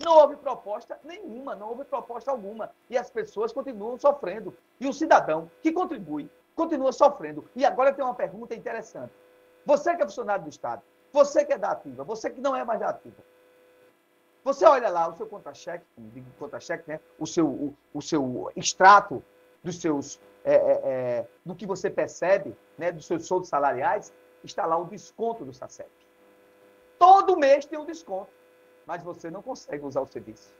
não 0.00 0.16
houve 0.16 0.36
proposta 0.36 0.98
nenhuma, 1.04 1.54
não 1.54 1.68
houve 1.68 1.84
proposta 1.84 2.30
alguma. 2.30 2.70
E 2.88 2.96
as 2.96 3.10
pessoas 3.10 3.52
continuam 3.52 3.98
sofrendo. 3.98 4.56
E 4.80 4.88
o 4.88 4.92
cidadão 4.94 5.50
que 5.60 5.72
contribui 5.72 6.30
continua 6.58 6.90
sofrendo. 6.90 7.48
E 7.54 7.64
agora 7.64 7.92
tem 7.92 8.04
uma 8.04 8.14
pergunta 8.14 8.52
interessante. 8.52 9.12
Você 9.64 9.94
que 9.94 10.02
é 10.02 10.04
funcionário 10.04 10.42
do 10.42 10.50
Estado, 10.50 10.82
você 11.12 11.44
que 11.44 11.52
é 11.52 11.58
da 11.58 11.70
ativa, 11.70 12.02
você 12.02 12.28
que 12.28 12.40
não 12.40 12.56
é 12.56 12.64
mais 12.64 12.80
da 12.80 12.88
ativa, 12.88 13.22
você 14.42 14.64
olha 14.66 14.88
lá 14.88 15.08
o 15.08 15.16
seu 15.16 15.26
contra-cheque, 15.26 15.84
contra-cheque, 16.38 16.88
né? 16.88 17.00
o, 17.18 17.26
seu, 17.26 17.46
o, 17.46 17.76
o 17.94 18.02
seu 18.02 18.50
extrato 18.56 19.22
dos 19.62 19.80
seus, 19.80 20.18
é, 20.44 20.54
é, 20.54 20.80
é, 20.84 21.26
do 21.44 21.54
que 21.54 21.66
você 21.66 21.88
percebe, 21.88 22.56
né? 22.76 22.90
dos 22.90 23.06
seus 23.06 23.26
soldos 23.26 23.48
salariais, 23.48 24.12
está 24.42 24.66
lá 24.66 24.76
o 24.76 24.84
desconto 24.84 25.44
do 25.44 25.52
SACEP. 25.52 25.90
Todo 26.98 27.36
mês 27.36 27.66
tem 27.66 27.78
um 27.78 27.84
desconto, 27.84 28.30
mas 28.84 29.02
você 29.02 29.30
não 29.30 29.42
consegue 29.42 29.84
usar 29.84 30.00
o 30.00 30.06
serviço. 30.06 30.52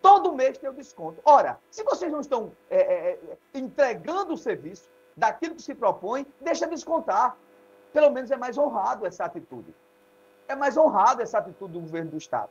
Todo 0.00 0.34
mês 0.34 0.58
tem 0.58 0.70
um 0.70 0.74
desconto. 0.74 1.20
Ora, 1.24 1.58
se 1.70 1.84
vocês 1.84 2.10
não 2.10 2.20
estão 2.20 2.52
é, 2.70 2.78
é, 2.78 3.10
é, 3.10 3.38
entregando 3.54 4.34
o 4.34 4.38
serviço 4.38 4.88
daquilo 5.18 5.56
que 5.56 5.62
se 5.62 5.74
propõe, 5.74 6.26
deixa 6.40 6.66
descontar. 6.66 7.36
Pelo 7.92 8.10
menos 8.10 8.30
é 8.30 8.36
mais 8.36 8.56
honrado 8.56 9.06
essa 9.06 9.24
atitude. 9.24 9.74
É 10.46 10.54
mais 10.54 10.76
honrado 10.76 11.20
essa 11.20 11.38
atitude 11.38 11.72
do 11.72 11.80
governo 11.80 12.12
do 12.12 12.16
Estado. 12.16 12.50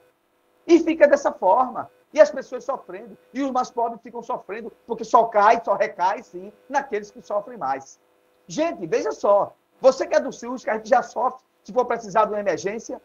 E 0.66 0.80
fica 0.80 1.08
dessa 1.08 1.32
forma. 1.32 1.90
E 2.14 2.20
as 2.20 2.30
pessoas 2.30 2.64
sofrendo. 2.64 3.18
E 3.34 3.42
os 3.42 3.52
mais 3.52 3.70
pobres 3.72 4.02
ficam 4.02 4.22
sofrendo, 4.22 4.72
porque 4.86 5.04
só 5.04 5.26
cai, 5.26 5.62
só 5.64 5.76
recai, 5.76 6.22
sim, 6.24 6.52
naqueles 6.70 7.10
que 7.10 7.22
sofrem 7.22 7.58
mais. 7.58 8.00
Gente, 8.48 8.86
veja 8.86 9.12
só. 9.12 9.56
Você 9.80 10.06
que 10.06 10.16
é 10.16 10.20
do 10.20 10.32
SUS, 10.32 10.64
que 10.64 10.70
a 10.70 10.76
gente 10.76 10.90
já 10.90 11.02
sofre, 11.02 11.44
se 11.64 11.72
for 11.72 11.86
precisar 11.86 12.26
de 12.26 12.32
uma 12.32 12.40
emergência, 12.40 13.02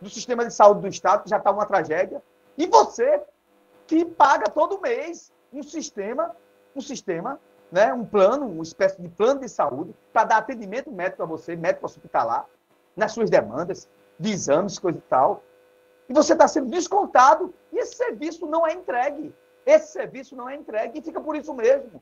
do 0.00 0.10
sistema 0.10 0.44
de 0.44 0.52
saúde 0.52 0.82
do 0.82 0.88
Estado, 0.88 1.24
que 1.24 1.30
já 1.30 1.38
está 1.38 1.50
uma 1.50 1.66
tragédia. 1.66 2.22
E 2.56 2.66
você 2.66 3.22
que 3.86 4.04
paga 4.04 4.50
todo 4.50 4.80
mês 4.80 5.32
um 5.52 5.62
sistema, 5.62 6.34
um 6.74 6.80
sistema, 6.80 7.40
né, 7.74 7.92
um 7.92 8.06
plano, 8.06 8.46
uma 8.46 8.62
espécie 8.62 9.02
de 9.02 9.08
plano 9.08 9.40
de 9.40 9.48
saúde, 9.48 9.92
para 10.12 10.28
dar 10.28 10.36
atendimento 10.36 10.92
médico 10.92 11.24
a 11.24 11.26
você, 11.26 11.56
médico 11.56 11.84
hospitalar, 11.84 12.46
nas 12.94 13.10
suas 13.10 13.28
demandas, 13.28 13.88
de 14.16 14.30
exames, 14.30 14.78
coisa 14.78 14.98
e 14.98 15.02
tal. 15.02 15.42
E 16.08 16.12
você 16.12 16.34
está 16.34 16.46
sendo 16.46 16.70
descontado 16.70 17.52
e 17.72 17.78
esse 17.78 17.96
serviço 17.96 18.46
não 18.46 18.64
é 18.64 18.72
entregue. 18.74 19.34
Esse 19.66 19.90
serviço 19.90 20.36
não 20.36 20.48
é 20.48 20.54
entregue 20.54 21.00
e 21.00 21.02
fica 21.02 21.20
por 21.20 21.34
isso 21.34 21.52
mesmo. 21.52 22.00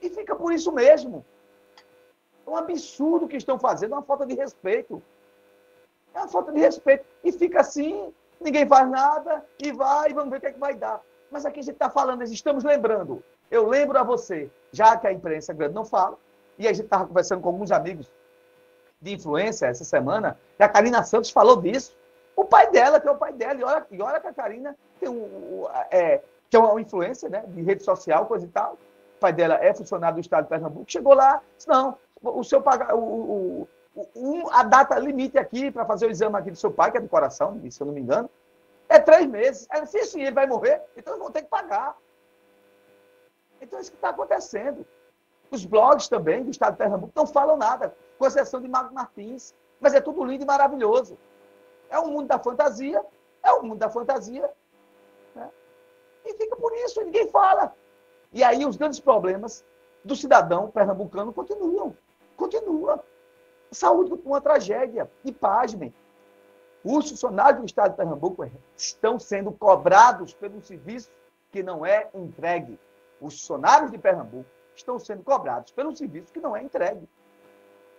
E 0.00 0.08
fica 0.08 0.34
por 0.34 0.50
isso 0.50 0.72
mesmo. 0.72 1.22
É 2.46 2.48
um 2.48 2.56
absurdo 2.56 3.28
que 3.28 3.36
estão 3.36 3.58
fazendo, 3.58 3.92
é 3.92 3.96
uma 3.96 4.02
falta 4.02 4.24
de 4.24 4.32
respeito. 4.32 5.02
É 6.14 6.20
uma 6.20 6.28
falta 6.28 6.52
de 6.52 6.58
respeito. 6.58 7.04
E 7.22 7.32
fica 7.32 7.60
assim, 7.60 8.14
ninguém 8.40 8.66
faz 8.66 8.88
nada, 8.88 9.44
e 9.62 9.72
vai, 9.72 10.14
vamos 10.14 10.30
ver 10.30 10.38
o 10.38 10.40
que, 10.40 10.46
é 10.46 10.52
que 10.52 10.58
vai 10.58 10.74
dar. 10.74 11.02
Mas 11.30 11.44
aqui 11.44 11.60
a 11.60 11.62
gente 11.62 11.74
está 11.74 11.90
falando, 11.90 12.22
estamos 12.22 12.64
lembrando. 12.64 13.22
Eu 13.50 13.68
lembro 13.68 13.98
a 13.98 14.02
você, 14.02 14.50
já 14.72 14.96
que 14.96 15.06
a 15.06 15.12
imprensa 15.12 15.52
grande 15.52 15.74
não 15.74 15.84
fala, 15.84 16.16
e 16.58 16.66
a 16.66 16.72
gente 16.72 16.84
estava 16.84 17.06
conversando 17.06 17.42
com 17.42 17.48
alguns 17.48 17.70
amigos 17.70 18.10
de 19.00 19.14
influência 19.14 19.66
essa 19.66 19.84
semana, 19.84 20.38
e 20.58 20.62
a 20.62 20.68
Karina 20.68 21.02
Santos 21.02 21.30
falou 21.30 21.60
disso. 21.60 21.96
O 22.34 22.44
pai 22.44 22.70
dela, 22.70 23.00
que 23.00 23.08
é 23.08 23.10
o 23.10 23.16
pai 23.16 23.32
dela. 23.32 23.58
E 23.58 23.64
olha, 23.64 23.86
e 23.90 24.02
olha 24.02 24.20
que 24.20 24.26
a 24.26 24.32
Karina 24.32 24.76
tem 25.00 25.08
um, 25.08 25.66
é, 25.90 26.20
que 26.50 26.56
é 26.56 26.60
uma 26.60 26.80
influência 26.80 27.28
né, 27.28 27.44
de 27.46 27.62
rede 27.62 27.82
social, 27.82 28.26
coisa 28.26 28.44
e 28.44 28.48
tal. 28.48 28.74
O 29.16 29.18
pai 29.20 29.32
dela 29.32 29.54
é 29.54 29.72
funcionário 29.72 30.16
do 30.16 30.20
Estado 30.20 30.44
de 30.44 30.50
Pernambuco. 30.50 30.84
Chegou 30.90 31.14
lá, 31.14 31.40
disse, 31.56 31.68
não, 31.68 31.96
o 32.22 32.44
seu 32.44 32.60
pagar, 32.60 32.94
o, 32.94 32.98
o, 32.98 33.68
o, 34.14 34.50
a 34.50 34.62
data 34.62 34.98
limite 34.98 35.38
aqui 35.38 35.70
para 35.70 35.86
fazer 35.86 36.06
o 36.06 36.10
exame 36.10 36.36
aqui 36.36 36.50
do 36.50 36.56
seu 36.56 36.70
pai, 36.70 36.90
que 36.90 36.98
é 36.98 37.00
do 37.00 37.08
coração, 37.08 37.58
se 37.70 37.80
eu 37.80 37.86
não 37.86 37.94
me 37.94 38.00
engano, 38.00 38.28
é 38.88 38.98
três 38.98 39.26
meses. 39.26 39.66
Ela 39.70 39.84
disse, 39.84 40.04
sim, 40.04 40.22
ele 40.22 40.32
vai 40.32 40.46
morrer, 40.46 40.82
então 40.96 41.14
eu 41.14 41.20
vou 41.20 41.30
ter 41.30 41.42
que 41.42 41.48
pagar. 41.48 41.96
Então 43.60 43.78
é 43.78 43.82
isso 43.82 43.90
que 43.90 43.96
está 43.96 44.10
acontecendo. 44.10 44.86
Os 45.50 45.64
blogs 45.64 46.08
também 46.08 46.42
do 46.42 46.50
Estado 46.50 46.72
de 46.72 46.78
Pernambuco 46.78 47.12
não 47.14 47.26
falam 47.26 47.56
nada, 47.56 47.94
com 48.18 48.26
exceção 48.26 48.60
de 48.60 48.68
Mago 48.68 48.94
Martins. 48.94 49.54
Mas 49.80 49.94
é 49.94 50.00
tudo 50.00 50.24
lindo 50.24 50.44
e 50.44 50.46
maravilhoso. 50.46 51.18
É 51.88 51.98
o 51.98 52.08
mundo 52.08 52.26
da 52.26 52.38
fantasia, 52.38 53.04
é 53.42 53.52
o 53.52 53.62
mundo 53.62 53.78
da 53.78 53.90
fantasia. 53.90 54.50
Né? 55.34 55.50
E 56.24 56.34
fica 56.34 56.56
por 56.56 56.74
isso, 56.78 57.02
ninguém 57.02 57.28
fala. 57.28 57.74
E 58.32 58.42
aí 58.42 58.66
os 58.66 58.76
grandes 58.76 58.98
problemas 58.98 59.64
do 60.04 60.16
cidadão 60.16 60.70
pernambucano 60.70 61.32
continuam. 61.32 61.96
Continua. 62.36 63.02
Saúde 63.70 64.16
com 64.16 64.30
uma 64.30 64.40
tragédia. 64.40 65.10
E 65.24 65.32
pasmem. 65.32 65.94
Os 66.84 67.10
funcionários 67.10 67.60
do 67.60 67.66
Estado 67.66 67.90
de 67.90 67.96
Pernambuco 67.96 68.48
estão 68.76 69.18
sendo 69.18 69.50
cobrados 69.50 70.32
pelo 70.34 70.60
serviço 70.62 71.10
que 71.50 71.62
não 71.62 71.84
é 71.84 72.08
entregue. 72.14 72.78
Os 73.20 73.40
funcionários 73.40 73.90
de 73.90 73.98
Pernambuco 73.98 74.48
estão 74.74 74.98
sendo 74.98 75.22
cobrados 75.22 75.72
pelo 75.72 75.94
serviço 75.96 76.32
que 76.32 76.40
não 76.40 76.56
é 76.56 76.62
entregue. 76.62 77.08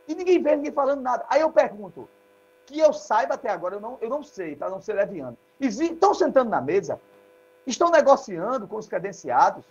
E 0.07 0.15
ninguém 0.15 0.41
vê 0.41 0.55
ninguém 0.55 0.71
falando 0.71 1.01
nada. 1.01 1.25
Aí 1.27 1.41
eu 1.41 1.51
pergunto, 1.51 2.07
que 2.67 2.79
eu 2.79 2.93
saiba 2.93 3.35
até 3.35 3.49
agora, 3.49 3.75
eu 3.75 3.79
não, 3.79 3.97
eu 4.01 4.09
não 4.09 4.21
sei, 4.21 4.55
para 4.55 4.69
não 4.69 4.81
ser 4.81 4.93
leviano. 4.93 5.37
Estão 5.59 6.13
sentando 6.13 6.49
na 6.49 6.61
mesa, 6.61 6.99
estão 7.65 7.89
negociando 7.89 8.67
com 8.67 8.75
os 8.75 8.87
credenciados, 8.87 9.65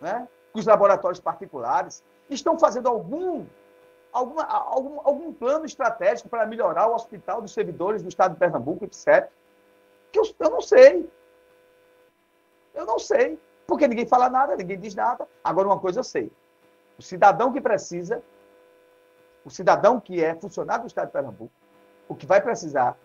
né? 0.00 0.26
com 0.52 0.58
os 0.58 0.66
laboratórios 0.66 1.20
particulares, 1.20 2.02
estão 2.30 2.58
fazendo 2.58 2.88
algum, 2.88 3.44
alguma, 4.10 4.44
algum, 4.44 5.00
algum 5.04 5.32
plano 5.32 5.66
estratégico 5.66 6.28
para 6.28 6.46
melhorar 6.46 6.88
o 6.88 6.94
hospital 6.94 7.42
dos 7.42 7.52
servidores 7.52 8.02
do 8.02 8.08
Estado 8.08 8.32
de 8.32 8.38
Pernambuco, 8.38 8.86
etc. 8.86 9.28
Que 10.10 10.18
eu, 10.18 10.24
eu 10.40 10.50
não 10.50 10.62
sei. 10.62 11.08
Eu 12.74 12.86
não 12.86 12.98
sei. 12.98 13.38
Porque 13.68 13.86
ninguém 13.86 14.06
fala 14.06 14.28
nada, 14.28 14.56
ninguém 14.56 14.80
diz 14.80 14.94
nada. 14.94 15.28
Agora, 15.44 15.68
uma 15.68 15.78
coisa 15.78 16.00
eu 16.00 16.04
sei. 16.04 16.32
O 16.98 17.02
cidadão 17.02 17.52
que 17.52 17.60
precisa 17.60 18.20
o 19.44 19.50
cidadão 19.50 19.98
que 19.98 20.22
é 20.22 20.34
funcionário 20.34 20.84
do 20.84 20.88
Estado 20.88 21.06
de 21.06 21.12
Pernambuco, 21.12 21.52
o 22.06 22.14
que 22.14 22.26
vai 22.26 22.38
precisar 22.38 22.98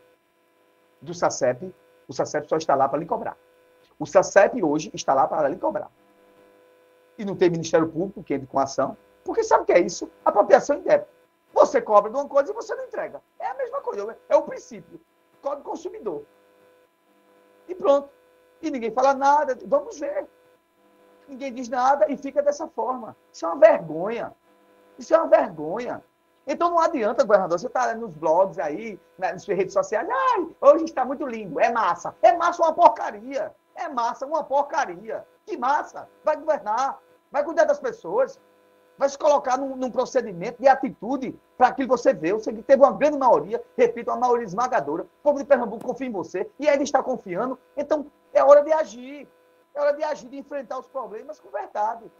do 1.01 1.13
SACEP, 1.13 1.74
o 2.05 2.13
SACEP 2.13 2.50
só 2.50 2.58
está 2.58 2.75
lá 2.75 2.89
para 2.89 3.00
lhe 3.00 3.05
cobrar. 3.05 3.38
O 3.98 4.05
SACEP 4.05 4.62
hoje 4.62 4.91
está 4.93 5.13
lá 5.13 5.25
para 5.25 5.48
lhe 5.48 5.58
cobrar. 5.58 5.89
E 7.17 7.24
não 7.24 7.36
tem 7.36 7.50
Ministério 7.50 7.88
Público 7.88 8.24
que 8.24 8.34
entre 8.34 8.48
com 8.48 8.60
ação, 8.60 8.98
porque 9.24 9.41
sabe 9.41 9.63
o 9.63 9.65
que 9.65 9.72
é 9.72 9.79
isso? 9.79 10.12
Apropriação 10.25 10.77
indébita. 10.77 11.08
Você 11.53 11.82
cobra 11.82 12.12
de 12.12 12.17
uma 12.17 12.27
coisa 12.27 12.51
e 12.51 12.53
você 12.53 12.75
não 12.75 12.86
entrega. 12.86 13.22
É 13.39 13.48
a 13.48 13.53
mesma 13.53 13.79
coisa, 13.79 14.17
é 14.27 14.36
o 14.36 14.41
princípio. 14.41 15.00
Código 15.41 15.70
consumidor. 15.70 16.25
E 17.70 17.75
pronto. 17.75 18.10
E 18.62 18.70
ninguém 18.72 18.91
fala 18.91 19.13
nada. 19.13 19.58
Vamos 19.65 19.98
ver. 20.00 20.27
Ninguém 21.27 21.53
diz 21.53 21.70
nada 21.70 22.12
e 22.12 22.18
fica 22.18 22.42
dessa 22.42 22.68
forma. 22.68 23.15
Isso 23.32 23.46
é 23.46 23.50
uma 23.50 23.60
vergonha. 23.60 24.34
Isso 24.98 25.13
é 25.13 25.18
uma 25.18 25.27
vergonha. 25.27 26.03
Então 26.46 26.70
não 26.70 26.80
adianta, 26.80 27.24
governador, 27.24 27.58
você 27.58 27.68
está 27.68 27.94
nos 27.96 28.12
blogs 28.12 28.60
aí, 28.60 29.00
nas 29.18 29.44
suas 29.44 29.58
redes 29.58 29.74
sociais, 29.74 30.08
ai, 30.10 30.48
hoje 30.60 30.84
está 30.86 31.06
muito 31.06 31.25
lindo, 31.25 31.60
é 31.60 31.72
massa. 31.72 32.13
É 32.22 32.36
massa 32.36 32.62
uma 32.62 32.74
porcaria. 32.74 33.56
É 33.75 33.88
massa 33.88 34.25
uma 34.25 34.44
porcaria. 34.44 35.25
Que 35.46 35.58
massa? 35.58 36.08
Vai 36.24 36.36
governar, 36.36 37.00
vai 37.32 37.44
cuidar 37.44 37.63
das 37.63 37.80
pessoas, 37.80 38.39
vai 38.98 39.10
se 39.10 39.18
colocar 39.18 39.58
num, 39.58 39.75
num 39.75 39.89
procedimento 39.89 40.62
de 40.62 40.68
atitude 40.68 41.38
para 41.58 41.68
aquilo 41.68 41.88
que 41.88 41.98
você 41.98 42.13
vê. 42.13 42.34
Você 42.34 42.51
teve 42.53 42.82
uma 42.82 42.92
grande 42.92 43.18
maioria, 43.18 43.63
repito, 43.77 44.12
uma 44.12 44.20
maioria 44.20 44.46
esmagadora. 44.46 45.03
O 45.03 45.08
povo 45.24 45.39
de 45.39 45.46
Pernambuco 45.46 45.86
confia 45.86 46.08
em 46.08 46.12
você 46.12 46.50
e 46.60 46.68
ele 46.68 46.84
está 46.84 47.01
confiando. 47.01 47.58
Então 47.75 48.06
é 48.34 48.44
hora 48.44 48.63
de 48.63 48.72
agir. 48.72 49.27
É 49.74 49.82
hora 49.82 49.94
de 49.94 50.03
agir, 50.03 50.30
de 50.30 50.38
enfrentar 50.38 50.80
os 50.80 50.88
problemas 50.88 51.39
com 51.39 51.50
verdade. 51.50 52.12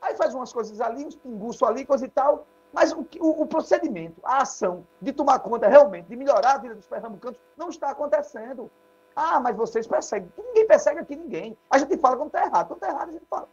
Aí 0.00 0.14
faz 0.16 0.34
umas 0.34 0.52
coisas 0.52 0.80
ali, 0.80 1.04
uns 1.04 1.16
pinguços 1.16 1.62
ali, 1.62 1.84
coisa 1.84 2.04
e 2.04 2.08
tal. 2.08 2.46
Mas 2.72 2.92
o, 2.92 3.06
o, 3.20 3.42
o, 3.42 3.46
procedimento, 3.46 4.20
a 4.24 4.42
ação 4.42 4.86
de 5.00 5.12
tomar 5.12 5.38
conta 5.38 5.68
realmente, 5.68 6.08
de 6.08 6.16
melhorar 6.16 6.54
a 6.54 6.58
vida 6.58 6.74
dos 6.74 6.86
pernambucanos, 6.86 7.38
não 7.56 7.68
está 7.68 7.90
acontecendo. 7.90 8.70
Ah, 9.14 9.38
mas 9.38 9.56
vocês 9.56 9.86
perseguem. 9.86 10.30
Ninguém 10.36 10.66
persegue 10.66 10.98
aqui 11.00 11.14
ninguém. 11.14 11.56
A 11.70 11.78
gente 11.78 11.96
fala 11.98 12.16
quando 12.16 12.28
está 12.28 12.44
errado. 12.44 12.66
Quando 12.66 12.82
está 12.82 12.88
errado, 12.88 13.08
a 13.08 13.12
gente 13.12 13.26
fala. 13.26 13.48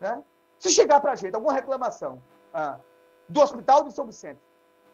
Né? 0.00 0.22
Se 0.58 0.70
chegar 0.70 1.00
para 1.00 1.12
a 1.12 1.14
gente 1.14 1.34
alguma 1.34 1.52
reclamação 1.52 2.20
ah, 2.52 2.78
do 3.28 3.40
hospital 3.40 3.84
de 3.84 3.92
São 3.92 4.06
Vicente, 4.06 4.40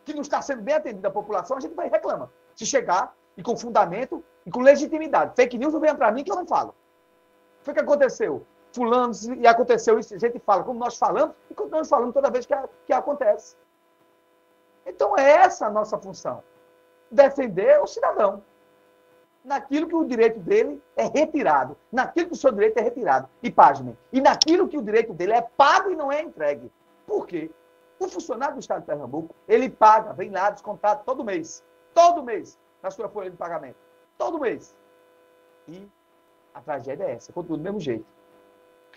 que 0.04 0.12
não 0.12 0.22
está 0.22 0.42
sendo 0.42 0.62
bem 0.62 0.74
atendida 0.74 1.08
a 1.08 1.10
população, 1.10 1.56
a 1.56 1.60
gente 1.60 1.74
vai 1.74 1.88
reclamar. 1.88 2.28
Se 2.54 2.66
chegar, 2.66 3.14
e 3.36 3.42
com 3.42 3.56
fundamento, 3.56 4.22
e 4.44 4.50
com 4.50 4.60
legitimidade. 4.60 5.34
Fake 5.34 5.56
news 5.58 5.72
não 5.72 5.80
venha 5.80 5.94
para 5.94 6.10
mim 6.10 6.24
que 6.24 6.30
eu 6.30 6.36
não 6.36 6.46
falo. 6.46 6.74
Foi 7.62 7.72
o 7.72 7.74
que 7.74 7.82
aconteceu 7.82 8.46
fulano, 8.72 9.12
e 9.38 9.46
aconteceu 9.46 9.98
isso, 9.98 10.14
a 10.14 10.18
gente 10.18 10.38
fala 10.40 10.64
como 10.64 10.78
nós 10.78 10.96
falamos, 10.96 11.34
e 11.50 11.54
continuamos 11.54 11.88
falando 11.88 12.12
toda 12.12 12.30
vez 12.30 12.46
que, 12.46 12.54
que 12.86 12.92
acontece. 12.92 13.56
Então, 14.86 15.16
é 15.16 15.30
essa 15.30 15.66
a 15.66 15.70
nossa 15.70 15.98
função. 15.98 16.42
Defender 17.10 17.80
o 17.80 17.86
cidadão. 17.86 18.42
Naquilo 19.44 19.88
que 19.88 19.94
o 19.94 20.04
direito 20.04 20.40
dele 20.40 20.82
é 20.96 21.04
retirado. 21.04 21.76
Naquilo 21.90 22.28
que 22.28 22.32
o 22.32 22.36
seu 22.36 22.50
direito 22.50 22.78
é 22.78 22.80
retirado. 22.80 23.28
E 23.42 23.50
página. 23.50 23.96
E 24.12 24.20
naquilo 24.20 24.68
que 24.68 24.78
o 24.78 24.82
direito 24.82 25.12
dele 25.12 25.32
é 25.32 25.42
pago 25.42 25.90
e 25.90 25.96
não 25.96 26.10
é 26.10 26.22
entregue. 26.22 26.70
Por 27.06 27.26
quê? 27.26 27.50
O 27.98 28.08
funcionário 28.08 28.54
do 28.54 28.60
Estado 28.60 28.80
de 28.80 28.86
Pernambuco, 28.86 29.34
ele 29.46 29.68
paga, 29.68 30.12
vem 30.12 30.30
lá 30.30 30.50
descontado 30.50 31.02
todo 31.04 31.24
mês. 31.24 31.62
Todo 31.94 32.22
mês. 32.22 32.58
Na 32.82 32.90
sua 32.90 33.08
folha 33.08 33.30
de 33.30 33.36
pagamento. 33.36 33.76
Todo 34.18 34.40
mês. 34.40 34.76
E 35.68 35.88
a 36.54 36.60
tragédia 36.60 37.04
é 37.04 37.12
essa. 37.12 37.32
Continua 37.32 37.58
do 37.58 37.64
mesmo 37.64 37.80
jeito. 37.80 38.06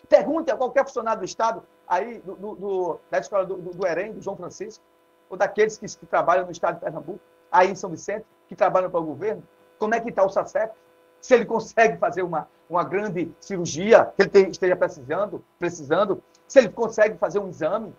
Pergunte 0.09 0.51
a 0.51 0.57
qualquer 0.57 0.85
funcionário 0.85 1.21
do 1.21 1.25
Estado, 1.25 1.63
aí, 1.87 2.19
do, 2.19 2.35
do, 2.35 2.99
da 3.09 3.19
escola 3.19 3.45
do, 3.45 3.55
do, 3.55 3.71
do 3.71 4.13
do 4.13 4.21
João 4.21 4.35
Francisco, 4.35 4.83
ou 5.29 5.37
daqueles 5.37 5.77
que, 5.77 5.87
que, 5.87 6.05
trabalham 6.05 6.45
no 6.45 6.51
Estado 6.51 6.75
de 6.75 6.81
Pernambuco, 6.81 7.19
aí 7.51 7.71
em 7.71 7.75
São 7.75 7.89
Vicente, 7.89 8.25
que 8.47 8.55
trabalham 8.55 8.89
para 8.89 8.99
o 8.99 9.03
governo, 9.03 9.43
como 9.79 9.95
é 9.95 9.99
que 9.99 10.09
está 10.09 10.23
o 10.23 10.29
SACEP? 10.29 10.75
Se 11.19 11.33
ele 11.33 11.45
consegue 11.45 11.97
fazer 11.97 12.21
uma, 12.21 12.47
uma 12.69 12.83
grande 12.83 13.31
cirurgia, 13.39 14.05
que 14.15 14.23
ele 14.23 14.29
te, 14.29 14.51
esteja 14.51 14.75
precisando, 14.75 15.43
precisando, 15.57 16.23
se 16.47 16.59
ele 16.59 16.69
consegue 16.69 17.17
fazer 17.17 17.39
um 17.39 17.49
exame. 17.49 17.93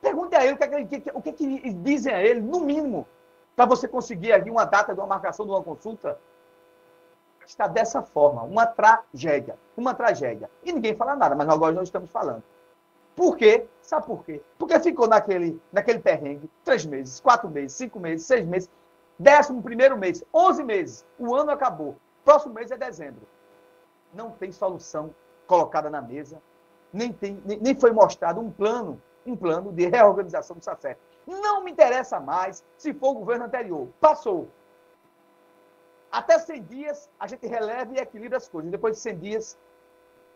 Pergunte 0.00 0.36
a 0.36 0.44
ele 0.44 0.54
o 0.54 0.56
que, 0.56 0.64
é 0.64 1.12
o 1.12 1.22
que, 1.22 1.30
é 1.30 1.32
que 1.32 1.72
dizem 1.72 2.14
a 2.14 2.22
ele, 2.22 2.40
no 2.40 2.60
mínimo, 2.60 3.06
para 3.56 3.66
você 3.66 3.86
conseguir 3.86 4.32
aqui 4.32 4.50
uma 4.50 4.64
data 4.64 4.94
de 4.94 5.00
uma 5.00 5.06
marcação 5.06 5.44
de 5.44 5.52
uma 5.52 5.62
consulta 5.62 6.18
está 7.50 7.66
dessa 7.66 8.02
forma, 8.02 8.42
uma 8.42 8.66
tragédia, 8.66 9.58
uma 9.76 9.94
tragédia. 9.94 10.48
E 10.64 10.72
ninguém 10.72 10.94
fala 10.94 11.16
nada, 11.16 11.34
mas 11.34 11.48
agora 11.48 11.74
nós 11.74 11.88
estamos 11.88 12.10
falando. 12.10 12.42
Por 13.16 13.36
quê? 13.36 13.66
Sabe 13.82 14.06
por 14.06 14.24
quê? 14.24 14.40
Porque 14.58 14.78
ficou 14.80 15.08
naquele, 15.08 15.60
naquele 15.72 15.98
perrengue 15.98 16.48
três 16.64 16.86
meses, 16.86 17.20
quatro 17.20 17.50
meses, 17.50 17.76
cinco 17.76 17.98
meses, 17.98 18.26
seis 18.26 18.46
meses, 18.46 18.70
décimo 19.18 19.62
primeiro 19.62 19.98
mês, 19.98 20.24
onze 20.32 20.62
meses, 20.62 21.04
o 21.18 21.34
ano 21.34 21.50
acabou. 21.50 21.96
Próximo 22.24 22.54
mês 22.54 22.70
é 22.70 22.76
dezembro. 22.76 23.22
Não 24.14 24.30
tem 24.30 24.52
solução 24.52 25.14
colocada 25.46 25.90
na 25.90 26.00
mesa, 26.00 26.40
nem, 26.92 27.12
tem, 27.12 27.42
nem, 27.44 27.58
nem 27.58 27.78
foi 27.78 27.92
mostrado 27.92 28.40
um 28.40 28.50
plano, 28.50 29.00
um 29.26 29.36
plano 29.36 29.72
de 29.72 29.86
reorganização 29.86 30.56
do 30.56 30.64
SACEP. 30.64 30.98
Não 31.30 31.62
me 31.62 31.70
interessa 31.70 32.18
mais 32.18 32.64
se 32.76 32.92
for 32.92 33.10
o 33.10 33.20
governo 33.20 33.44
anterior. 33.44 33.88
Passou. 34.00 34.48
Até 36.10 36.36
100 36.38 36.64
dias, 36.64 37.08
a 37.20 37.28
gente 37.28 37.46
releva 37.46 37.94
e 37.94 37.98
equilibra 37.98 38.36
as 38.36 38.48
coisas. 38.48 38.68
Depois 38.68 38.96
de 38.96 39.02
100 39.02 39.18
dias, 39.18 39.58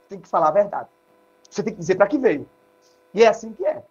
tem 0.08 0.20
que 0.20 0.28
falar 0.28 0.48
a 0.48 0.52
verdade. 0.52 0.88
Você 1.50 1.64
tem 1.64 1.72
que 1.72 1.80
dizer 1.80 1.96
para 1.96 2.06
que 2.06 2.16
veio. 2.16 2.48
E 3.12 3.24
é 3.24 3.26
assim 3.26 3.52
que 3.52 3.66
é. 3.66 3.82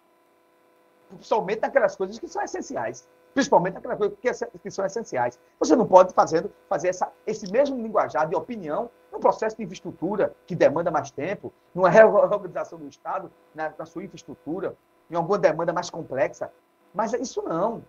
Principalmente 1.10 1.60
naquelas 1.60 1.94
coisas 1.94 2.18
que 2.18 2.26
são 2.26 2.42
essenciais. 2.42 3.06
Principalmente 3.34 3.74
naquelas 3.74 3.98
coisas 3.98 4.18
que, 4.62 4.70
são 4.70 4.86
essenciais. 4.86 5.38
Você 5.60 5.76
não 5.76 5.86
pode 5.86 6.14
fazendo, 6.14 6.50
fazer 6.68 6.88
essa, 6.88 7.12
esse 7.26 7.52
mesmo 7.52 7.76
linguajar 7.76 8.26
de 8.26 8.34
opinião 8.34 8.90
num 9.12 9.20
processo 9.20 9.56
de 9.56 9.64
infraestrutura 9.64 10.34
que 10.46 10.54
demanda 10.54 10.90
mais 10.90 11.10
tempo, 11.10 11.52
numa 11.74 11.90
reorganização 11.90 12.78
do 12.78 12.88
Estado, 12.88 13.30
na, 13.54 13.74
na 13.76 13.84
sua 13.84 14.04
infraestrutura, 14.04 14.74
em 15.10 15.16
alguma 15.16 15.38
demanda 15.38 15.72
mais 15.72 15.90
complexa. 15.90 16.50
Mas 16.94 17.12
isso 17.12 17.42
não. 17.42 17.82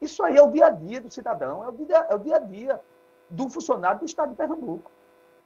Isso 0.00 0.22
aí 0.22 0.36
é 0.36 0.42
o 0.42 0.50
dia 0.50 0.66
a 0.66 0.70
dia 0.70 1.00
do 1.00 1.10
cidadão, 1.10 1.64
é 1.64 1.68
o 1.68 1.72
dia, 1.72 2.06
é 2.10 2.14
o 2.14 2.18
dia 2.18 2.36
a 2.36 2.40
dia 2.40 2.80
do 3.30 3.48
funcionário 3.48 4.00
do 4.00 4.04
Estado 4.04 4.30
de 4.30 4.36
Pernambuco, 4.36 4.90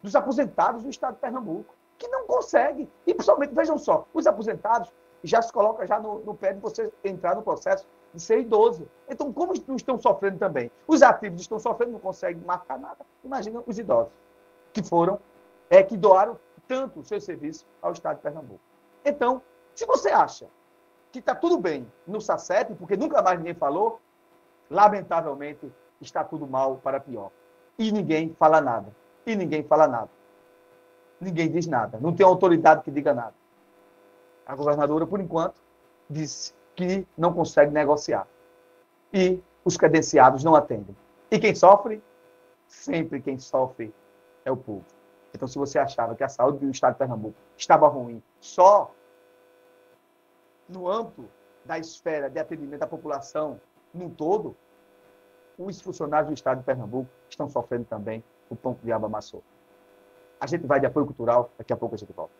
dos 0.03 0.16
aposentados 0.16 0.83
do 0.83 0.88
Estado 0.88 1.14
de 1.14 1.20
Pernambuco, 1.20 1.74
que 1.98 2.09
não 2.09 2.27
consegue. 2.27 2.90
E, 3.07 3.14
principalmente, 3.14 3.55
vejam 3.55 3.79
só, 3.79 4.07
os 4.12 4.27
aposentados 4.27 4.92
já 5.22 5.42
se 5.42 5.53
colocam 5.53 5.87
já 5.87 6.01
no, 6.01 6.20
no 6.20 6.35
pé 6.35 6.53
de 6.55 6.61
você 6.61 6.92
entrar 7.05 7.37
no 7.37 7.42
processo 7.42 7.87
de 8.14 8.22
ser 8.22 8.40
idoso. 8.40 8.88
Então, 9.09 9.33
como 9.33 9.53
estão 9.53 10.01
sofrendo 10.01 10.38
também? 10.38 10.70
Os 10.87 11.03
ativos 11.03 11.42
estão 11.42 11.59
sofrendo, 11.59 11.92
não 11.92 12.01
conseguem 12.01 12.42
marcar 12.42 12.79
nada. 12.79 13.05
Imagina 13.22 13.62
os 13.66 13.79
idosos, 13.79 14.12
que 14.72 14.83
foram, 14.83 15.20
é, 15.68 15.83
que 15.83 15.96
doaram 15.96 16.38
tanto 16.66 17.01
o 17.01 17.05
seu 17.05 17.20
serviço 17.20 17.66
ao 17.83 17.92
Estado 17.92 18.16
de 18.16 18.22
Pernambuco. 18.22 18.61
Então, 19.05 19.42
se 19.74 19.87
você 19.87 20.09
acha 20.09 20.46
que 21.12 21.18
está 21.18 21.35
tudo 21.35 21.59
bem 21.59 21.90
no 22.07 22.21
SACEP, 22.21 22.75
porque 22.75 22.97
nunca 22.97 23.23
mais 23.23 23.38
ninguém 23.38 23.55
falou, 23.55 24.01
lamentavelmente 24.71 25.73
está 26.01 26.23
tudo 26.23 26.47
mal 26.47 26.77
para 26.77 27.01
pior. 27.01 27.31
E 27.79 27.90
ninguém 27.92 28.35
fala 28.35 28.61
nada. 28.61 28.94
E 29.27 29.35
ninguém 29.37 29.62
fala 29.62 29.87
nada. 29.87 30.11
Ninguém 31.21 31.51
diz 31.51 31.66
nada. 31.66 31.99
Não 32.01 32.14
tem 32.14 32.25
autoridade 32.25 32.83
que 32.83 32.90
diga 32.90 33.14
nada. 33.14 33.35
A 34.47 34.55
governadora, 34.55 35.07
por 35.07 35.21
enquanto, 35.21 35.61
disse 36.09 36.55
que 36.75 37.07
não 37.16 37.33
consegue 37.33 37.73
negociar. 37.73 38.27
E 39.12 39.42
os 39.64 39.77
credenciados 39.77 40.44
não 40.44 40.55
atendem. 40.55 40.97
E 41.31 41.38
quem 41.38 41.55
sofre? 41.55 42.03
Sempre 42.66 43.21
quem 43.21 43.38
sofre 43.38 43.92
é 44.44 44.51
o 44.51 44.57
povo. 44.57 44.85
Então, 45.35 45.47
se 45.47 45.59
você 45.59 45.79
achava 45.79 46.14
que 46.14 46.25
a 46.25 46.29
saúde 46.29 46.59
do 46.59 46.71
Estado 46.71 46.92
de 46.94 46.99
Pernambuco 46.99 47.37
estava 47.57 47.87
ruim 47.88 48.23
só 48.40 48.90
no 50.68 50.88
âmbito 50.88 51.28
da 51.64 51.78
esfera 51.78 52.28
de 52.28 52.38
atendimento 52.38 52.83
à 52.83 52.87
população 52.87 53.61
num 53.92 54.11
todo, 54.11 54.57
os 55.59 55.81
funcionários 55.81 56.28
do 56.28 56.35
Estado 56.35 56.59
de 56.59 56.64
Pernambuco 56.64 57.11
estão 57.28 57.48
sofrendo 57.48 57.85
também 57.85 58.22
o 58.48 58.57
pão 58.57 58.74
que 58.74 58.83
o 58.83 58.85
diabo 58.85 59.07
amassou. 59.07 59.42
A 60.40 60.46
gente 60.46 60.66
vai 60.66 60.78
de 60.78 60.87
apoio 60.87 61.07
cultural, 61.07 61.50
daqui 61.59 61.72
a 61.72 61.76
pouco 61.76 61.94
a 61.94 61.98
gente 61.98 62.12
volta. 62.12 62.33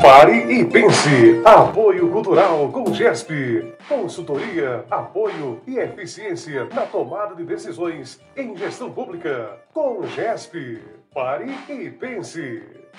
Pare 0.00 0.52
e 0.52 0.64
pense. 0.66 1.42
Apoio 1.44 2.10
Cultural 2.12 2.70
com 2.70 2.92
GESP. 2.92 3.74
Consultoria, 3.88 4.84
apoio 4.90 5.62
e 5.66 5.78
eficiência 5.78 6.66
na 6.66 6.84
tomada 6.86 7.34
de 7.34 7.42
decisões 7.42 8.20
em 8.36 8.54
gestão 8.54 8.92
pública. 8.92 9.58
Com 9.72 10.02
GESP. 10.04 10.82
Pare 11.14 11.46
e 11.68 11.90
pense. 11.92 12.90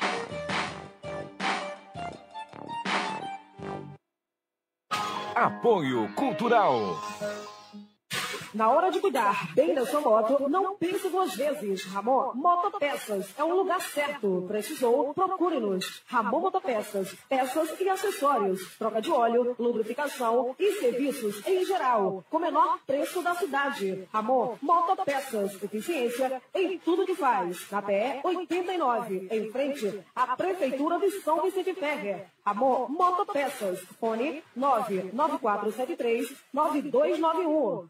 Apoio 5.35 6.07
Cultural. 6.15 6.95
Na 8.55 8.69
hora 8.69 8.89
de 8.89 9.01
cuidar 9.01 9.53
bem 9.53 9.73
da 9.73 9.85
sua 9.85 9.99
moto, 9.99 10.47
não 10.47 10.77
pense 10.77 11.09
duas 11.09 11.35
vezes. 11.35 11.83
Ramon 11.87 12.31
Motopeças 12.35 13.27
é 13.37 13.43
um 13.43 13.53
lugar 13.53 13.81
certo. 13.81 14.45
Precisou? 14.47 15.13
Procure-nos. 15.13 16.01
Ramon 16.07 16.39
Motopeças. 16.39 17.13
Peças 17.27 17.77
e 17.81 17.89
acessórios. 17.89 18.77
Troca 18.77 19.01
de 19.01 19.11
óleo, 19.11 19.57
lubrificação 19.59 20.55
e 20.57 20.71
serviços 20.79 21.45
em 21.45 21.65
geral. 21.65 22.23
Com 22.29 22.39
menor 22.39 22.79
preço 22.87 23.21
da 23.21 23.35
cidade. 23.35 24.07
Ramon 24.13 24.55
Motopeças. 24.61 25.61
Eficiência 25.61 26.41
em 26.53 26.79
tudo 26.79 27.05
que 27.05 27.13
faz. 27.13 27.69
Na 27.69 27.81
PE 27.81 28.21
89, 28.23 29.27
em 29.31 29.51
frente 29.51 30.01
à 30.15 30.33
Prefeitura 30.37 30.97
de 30.97 31.11
São 31.19 31.41
Vicente 31.41 31.73
Ferrer. 31.73 32.27
Amor 32.45 32.89
Motopeças. 32.89 33.81
Fone 33.99 34.41
99473 34.55 36.33
9291. 36.53 37.89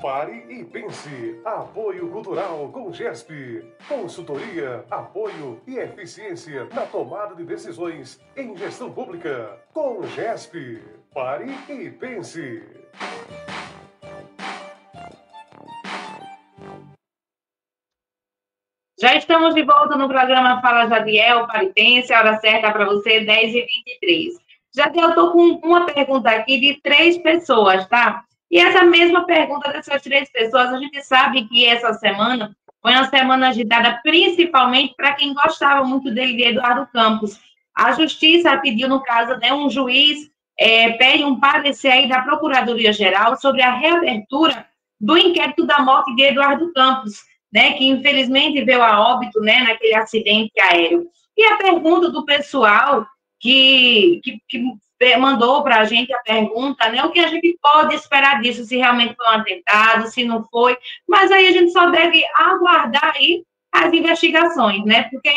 Pare 0.00 0.44
e 0.48 0.64
pense. 0.64 1.40
Apoio 1.44 2.08
Cultural 2.10 2.70
com 2.72 2.92
GESP. 2.92 3.64
Consultoria, 3.88 4.84
apoio 4.88 5.60
e 5.66 5.76
eficiência 5.76 6.68
na 6.72 6.86
tomada 6.86 7.34
de 7.34 7.42
decisões 7.42 8.20
em 8.36 8.56
gestão 8.56 8.92
pública. 8.92 9.58
Com 9.74 10.04
GESP. 10.04 10.80
Pare 11.12 11.50
e 11.68 11.90
pense. 11.90 12.62
Já 19.00 19.16
estamos 19.16 19.54
de 19.56 19.64
volta 19.64 19.96
no 19.96 20.06
programa 20.06 20.60
Fala 20.60 20.86
Jadiel, 20.86 21.48
Paritense, 21.48 22.12
hora 22.12 22.38
certa 22.38 22.70
para 22.70 22.84
você, 22.84 23.24
10h23. 23.24 24.30
Jadiel, 24.76 25.04
eu 25.04 25.08
estou 25.10 25.32
com 25.32 25.66
uma 25.66 25.86
pergunta 25.86 26.30
aqui 26.30 26.60
de 26.60 26.80
três 26.80 27.18
pessoas, 27.18 27.84
tá? 27.88 28.27
E 28.50 28.58
essa 28.58 28.82
mesma 28.84 29.24
pergunta 29.26 29.70
dessas 29.70 30.02
três 30.02 30.30
pessoas, 30.30 30.72
a 30.72 30.78
gente 30.78 31.02
sabe 31.02 31.46
que 31.48 31.66
essa 31.66 31.92
semana 31.94 32.56
foi 32.80 32.92
uma 32.92 33.08
semana 33.08 33.48
agitada 33.48 34.00
principalmente 34.02 34.94
para 34.96 35.14
quem 35.14 35.34
gostava 35.34 35.84
muito 35.84 36.10
dele, 36.12 36.34
de 36.34 36.44
Eduardo 36.44 36.88
Campos. 36.92 37.38
A 37.74 37.92
justiça 37.92 38.56
pediu, 38.58 38.88
no 38.88 39.02
caso, 39.02 39.38
né, 39.38 39.52
um 39.52 39.68
juiz 39.68 40.30
é, 40.58 40.92
pede 40.92 41.24
um 41.24 41.38
parecer 41.38 41.88
aí 41.88 42.08
da 42.08 42.22
Procuradoria-Geral 42.22 43.36
sobre 43.36 43.62
a 43.62 43.72
reabertura 43.72 44.66
do 45.00 45.16
inquérito 45.16 45.64
da 45.66 45.80
morte 45.80 46.14
de 46.16 46.22
Eduardo 46.22 46.72
Campos, 46.72 47.22
né, 47.52 47.72
que 47.74 47.86
infelizmente 47.86 48.64
veio 48.64 48.82
a 48.82 49.00
óbito, 49.00 49.40
né, 49.40 49.60
naquele 49.60 49.94
acidente 49.94 50.58
aéreo. 50.60 51.06
E 51.36 51.44
a 51.44 51.56
pergunta 51.56 52.10
do 52.10 52.24
pessoal 52.24 53.06
que, 53.38 54.20
que, 54.24 54.40
que 54.48 54.64
mandou 55.18 55.62
para 55.62 55.80
a 55.80 55.84
gente 55.84 56.12
a 56.12 56.18
pergunta, 56.18 56.88
né? 56.88 57.04
O 57.04 57.10
que 57.10 57.20
a 57.20 57.28
gente 57.28 57.56
pode 57.62 57.94
esperar 57.94 58.40
disso, 58.40 58.64
se 58.64 58.76
realmente 58.76 59.14
foi 59.14 59.26
um 59.26 59.40
atentado, 59.40 60.08
se 60.08 60.24
não 60.24 60.44
foi. 60.44 60.76
Mas 61.06 61.30
aí 61.30 61.46
a 61.46 61.52
gente 61.52 61.72
só 61.72 61.88
deve 61.90 62.24
aguardar 62.36 63.12
aí 63.14 63.44
as 63.72 63.92
investigações, 63.92 64.84
né? 64.84 65.04
Porque 65.04 65.30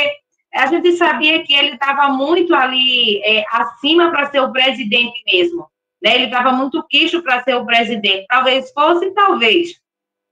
a 0.53 0.65
gente 0.67 0.93
sabia 0.93 1.43
que 1.43 1.53
ele 1.53 1.73
estava 1.73 2.09
muito 2.09 2.53
ali 2.53 3.21
é, 3.23 3.45
acima 3.51 4.11
para 4.11 4.29
ser 4.29 4.41
o 4.41 4.51
presidente 4.51 5.21
mesmo. 5.25 5.69
Né? 6.01 6.15
Ele 6.15 6.25
estava 6.25 6.51
muito 6.51 6.83
quicho 6.87 7.21
para 7.21 7.43
ser 7.43 7.55
o 7.55 7.65
presidente. 7.65 8.25
Talvez 8.27 8.71
fosse, 8.71 9.11
talvez. 9.11 9.79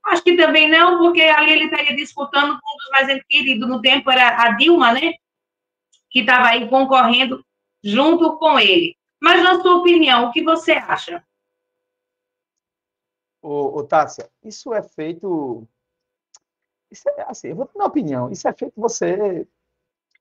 Acho 0.08 0.24
que 0.24 0.36
também 0.36 0.68
não, 0.68 0.98
porque 0.98 1.22
ali 1.22 1.52
ele 1.52 1.66
estaria 1.66 1.96
disputando 1.96 2.50
com 2.50 2.54
um 2.54 2.78
dos 2.78 2.90
mais 2.92 3.24
queridos 3.26 3.70
no 3.70 3.82
tempo, 3.82 4.10
era 4.10 4.44
a 4.44 4.52
Dilma, 4.52 4.92
né? 4.94 5.14
Que 6.10 6.22
estava 6.22 6.48
aí 6.48 6.68
concorrendo 6.68 7.46
junto 7.84 8.38
com 8.38 8.60
ele. 8.60 8.99
Mas, 9.22 9.44
na 9.44 9.62
sua 9.62 9.78
opinião, 9.78 10.26
o 10.26 10.32
que 10.32 10.44
você 10.44 10.74
acha? 10.74 11.24
Ô, 13.42 13.80
ô 13.80 13.84
Tássia, 13.84 14.30
isso 14.44 14.74
é 14.74 14.82
feito. 14.82 15.68
Isso 16.92 17.08
é, 17.10 17.22
assim, 17.28 17.50
eu 17.50 17.56
vou 17.56 17.66
ter 17.66 17.78
uma 17.78 17.88
opinião. 17.88 18.32
Isso 18.32 18.48
é 18.48 18.54
feito 18.54 18.80
você 18.80 19.48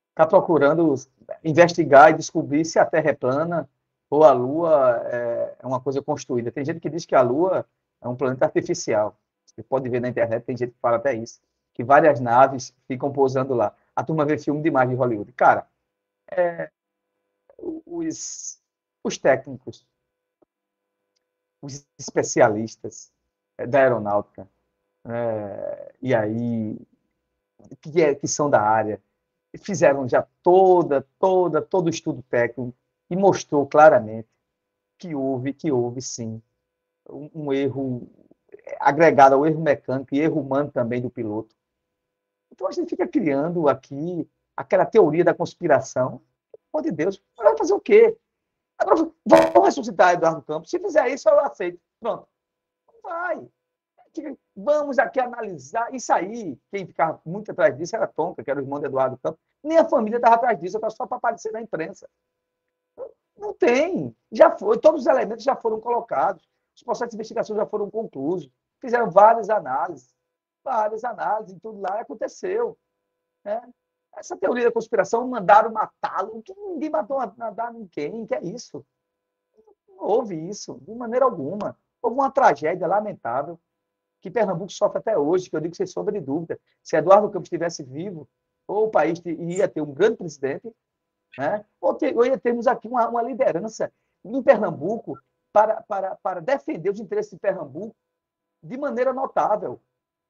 está 0.09 0.25
procurando 0.25 0.95
investigar 1.43 2.11
e 2.11 2.17
descobrir 2.17 2.65
se 2.65 2.77
a 2.77 2.85
Terra 2.85 3.11
é 3.11 3.13
plana 3.13 3.69
ou 4.09 4.23
a 4.23 4.31
Lua 4.31 5.01
é, 5.05 5.55
é 5.59 5.67
uma 5.67 5.79
coisa 5.79 6.01
construída. 6.01 6.51
Tem 6.51 6.65
gente 6.65 6.79
que 6.79 6.89
diz 6.89 7.05
que 7.05 7.15
a 7.15 7.21
Lua 7.21 7.65
é 8.01 8.07
um 8.07 8.15
planeta 8.15 8.45
artificial. 8.45 9.17
Você 9.45 9.63
pode 9.63 9.89
ver 9.89 9.99
na 9.99 10.09
internet, 10.09 10.43
tem 10.43 10.57
gente 10.57 10.71
que 10.71 10.79
fala 10.79 10.97
até 10.97 11.13
isso, 11.13 11.39
que 11.73 11.83
várias 11.83 12.19
naves 12.19 12.73
ficam 12.87 13.11
pousando 13.11 13.53
lá. 13.53 13.73
A 13.95 14.03
turma 14.03 14.25
vê 14.25 14.37
filme 14.37 14.61
demais 14.61 14.89
de 14.89 14.95
Hollywood. 14.95 15.31
Cara, 15.33 15.67
é, 16.31 16.69
os, 17.85 18.58
os 19.03 19.17
técnicos, 19.17 19.85
os 21.61 21.85
especialistas 21.97 23.11
eh, 23.57 23.67
da 23.67 23.79
aeronáutica, 23.79 24.49
é, 25.05 25.93
e 26.01 26.13
aí, 26.13 26.77
que, 27.81 28.01
é, 28.01 28.15
que 28.15 28.27
são 28.27 28.49
da 28.49 28.61
área, 28.61 29.01
fizeram 29.57 30.07
já 30.07 30.27
toda, 30.43 31.05
toda, 31.17 31.61
todo 31.61 31.87
o 31.87 31.89
estudo 31.89 32.21
técnico 32.23 32.75
e 33.09 33.15
mostrou 33.15 33.65
claramente 33.65 34.29
que 34.97 35.15
houve, 35.15 35.53
que 35.53 35.71
houve 35.71 36.01
sim, 36.01 36.41
um, 37.09 37.29
um 37.33 37.53
erro 37.53 38.07
agregado 38.79 39.35
ao 39.35 39.45
erro 39.45 39.61
mecânico 39.61 40.13
e 40.13 40.19
erro 40.19 40.41
humano 40.41 40.71
também 40.71 41.01
do 41.01 41.09
piloto. 41.09 41.55
Então 42.51 42.67
a 42.67 42.71
gente 42.71 42.89
fica 42.89 43.07
criando 43.07 43.67
aqui 43.67 44.29
aquela 44.55 44.85
teoria 44.85 45.23
da 45.23 45.33
conspiração. 45.33 46.21
Pelo 46.71 46.83
de 46.83 46.91
Deus, 46.91 47.23
vai 47.37 47.57
fazer 47.57 47.73
o 47.73 47.79
quê? 47.79 48.17
Agora, 48.79 49.11
vamos 49.25 49.65
ressuscitar 49.65 50.13
Eduardo 50.13 50.41
Campos. 50.41 50.69
Se 50.69 50.79
fizer 50.79 51.09
isso, 51.09 51.27
eu 51.29 51.39
aceito. 51.41 51.79
Pronto. 51.99 52.27
Vai. 53.03 53.47
Vamos 54.55 54.97
aqui 54.97 55.19
analisar. 55.19 55.93
Isso 55.93 56.11
aí, 56.13 56.57
quem 56.71 56.87
ficava 56.87 57.21
muito 57.25 57.51
atrás 57.51 57.77
disso 57.77 57.95
era 57.95 58.07
Tonka, 58.07 58.43
que 58.43 58.49
era 58.49 58.59
o 58.59 58.63
irmão 58.63 58.79
de 58.79 58.85
Eduardo 58.85 59.17
Campos. 59.17 59.39
Nem 59.61 59.77
a 59.77 59.87
família 59.87 60.17
estava 60.17 60.35
atrás 60.35 60.57
disso, 60.59 60.77
estava 60.77 60.91
só 60.91 61.05
para 61.05 61.17
aparecer 61.17 61.51
na 61.51 61.61
imprensa. 61.61 62.09
Não 63.37 63.53
tem. 63.53 64.15
Já 64.31 64.55
foi. 64.57 64.77
Todos 64.79 65.01
os 65.01 65.07
elementos 65.07 65.43
já 65.43 65.55
foram 65.55 65.79
colocados. 65.79 66.47
Os 66.75 66.83
processos 66.83 67.11
de 67.11 67.15
investigação 67.17 67.55
já 67.55 67.65
foram 67.65 67.89
concluídos. 67.89 68.49
Fizeram 68.79 69.09
várias 69.09 69.49
análises. 69.49 70.13
Várias 70.63 71.03
análises. 71.03 71.57
Tudo 71.61 71.81
lá 71.81 71.99
aconteceu. 71.99 72.77
Né? 73.43 73.61
Essa 74.15 74.35
teoria 74.35 74.65
da 74.65 74.71
conspiração, 74.71 75.27
mandaram 75.27 75.71
matá-lo. 75.71 76.43
Ninguém 76.73 76.89
matou 76.89 77.19
nada 77.37 77.71
ninguém. 77.71 78.25
Que 78.25 78.35
é 78.35 78.43
isso? 78.43 78.85
Não 79.87 80.05
houve 80.05 80.35
isso, 80.49 80.79
de 80.81 80.93
maneira 80.93 81.25
alguma. 81.25 81.77
Houve 82.01 82.15
uma 82.15 82.31
tragédia 82.31 82.87
lamentável 82.87 83.59
que 84.21 84.29
Pernambuco 84.29 84.71
sofre 84.71 84.99
até 84.99 85.17
hoje, 85.17 85.49
que 85.49 85.55
eu 85.55 85.61
digo 85.61 85.75
sem 85.75 85.87
sombra 85.87 86.13
de 86.13 86.19
dúvida. 86.19 86.59
Se 86.83 86.97
Eduardo 86.97 87.29
Campos 87.29 87.47
estivesse 87.47 87.83
vivo, 87.83 88.27
ou 88.67 88.85
o 88.85 88.91
país 88.91 89.21
ia 89.25 89.67
ter 89.67 89.81
um 89.81 89.93
grande 89.93 90.17
presidente, 90.17 90.71
né? 91.37 91.65
ou, 91.79 91.93
ter, 91.93 92.15
ou 92.15 92.25
ia 92.25 92.37
termos 92.37 92.67
aqui 92.67 92.87
uma, 92.87 93.07
uma 93.07 93.21
liderança 93.21 93.91
em 94.23 94.43
Pernambuco 94.43 95.17
para, 95.51 95.81
para, 95.83 96.15
para 96.17 96.41
defender 96.41 96.89
os 96.91 96.99
interesses 96.99 97.31
de 97.31 97.39
Pernambuco 97.39 97.95
de 98.61 98.77
maneira 98.77 99.13
notável 99.13 99.79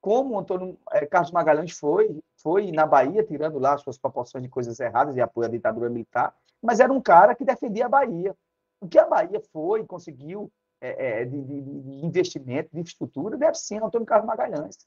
como 0.02 0.40
Antônio 0.40 0.78
é, 0.92 1.06
Carlos 1.06 1.32
Magalhães 1.32 1.72
foi, 1.72 2.22
foi 2.38 2.72
na 2.72 2.86
Bahia, 2.86 3.24
tirando 3.24 3.60
lá 3.60 3.78
suas 3.78 3.98
proporções 3.98 4.44
de 4.44 4.50
coisas 4.50 4.80
erradas 4.80 5.16
e 5.16 5.22
apoio 5.22 5.48
à 5.48 5.52
ditadura 5.52 5.90
militar, 5.90 6.34
mas 6.62 6.80
era 6.80 6.92
um 6.92 7.02
cara 7.02 7.36
que 7.36 7.46
defendia 7.46 7.86
a 7.86 7.90
Bahia. 7.90 8.36
O 8.82 8.88
que 8.88 8.98
a 8.98 9.06
Bahia 9.06 9.42
foi, 9.52 9.86
conseguiu 9.86 10.52
é, 10.82 11.26
de, 11.26 11.42
de, 11.44 11.62
de, 11.62 12.06
investimento, 12.06 12.70
de 12.72 12.80
infraestrutura, 12.80 13.38
deve 13.38 13.56
sim 13.56 13.78
Antônio 13.78 14.06
Carlos 14.06 14.28
Magalhães. 14.28 14.78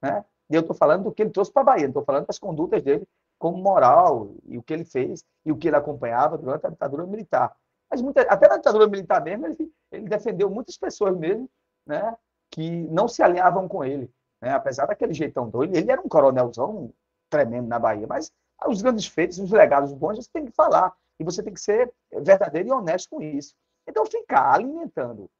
Né? 0.00 0.24
E 0.48 0.54
eu 0.54 0.60
estou 0.60 0.76
falando 0.76 1.04
do 1.04 1.12
que 1.12 1.22
ele 1.22 1.30
trouxe 1.30 1.52
para 1.52 1.62
a 1.62 1.64
Bahia, 1.64 1.86
estou 1.86 2.04
falando 2.04 2.26
das 2.26 2.38
condutas 2.38 2.82
dele 2.82 3.06
como 3.38 3.58
moral, 3.58 4.34
e 4.44 4.56
o 4.56 4.62
que 4.62 4.72
ele 4.72 4.84
fez, 4.84 5.24
e 5.44 5.50
o 5.50 5.56
que 5.56 5.66
ele 5.66 5.76
acompanhava 5.76 6.38
durante 6.38 6.64
a 6.64 6.70
ditadura 6.70 7.04
militar. 7.04 7.56
Mas 7.90 8.00
muita, 8.00 8.22
até 8.22 8.46
na 8.46 8.56
ditadura 8.56 8.86
militar 8.86 9.20
mesmo, 9.20 9.46
ele, 9.46 9.72
ele 9.90 10.08
defendeu 10.08 10.48
muitas 10.48 10.76
pessoas 10.76 11.16
mesmo, 11.16 11.50
né, 11.84 12.16
que 12.48 12.82
não 12.82 13.08
se 13.08 13.20
alinhavam 13.20 13.66
com 13.66 13.84
ele. 13.84 14.08
Né? 14.42 14.50
Apesar 14.50 14.86
daquele 14.86 15.14
jeitão 15.14 15.48
doido, 15.48 15.76
ele 15.76 15.90
era 15.90 16.00
um 16.00 16.08
coronelzão 16.08 16.92
tremendo 17.30 17.68
na 17.68 17.78
Bahia, 17.78 18.06
mas 18.08 18.32
os 18.66 18.82
grandes 18.82 19.06
feitos, 19.06 19.38
os 19.38 19.52
legados 19.52 19.92
bons, 19.92 20.16
você 20.16 20.30
tem 20.32 20.44
que 20.44 20.52
falar. 20.52 20.92
E 21.18 21.24
você 21.24 21.42
tem 21.42 21.54
que 21.54 21.60
ser 21.60 21.92
verdadeiro 22.12 22.68
e 22.68 22.72
honesto 22.72 23.10
com 23.10 23.22
isso. 23.22 23.54
Então, 23.86 24.04
ficar 24.04 24.52
alimentando, 24.52 25.30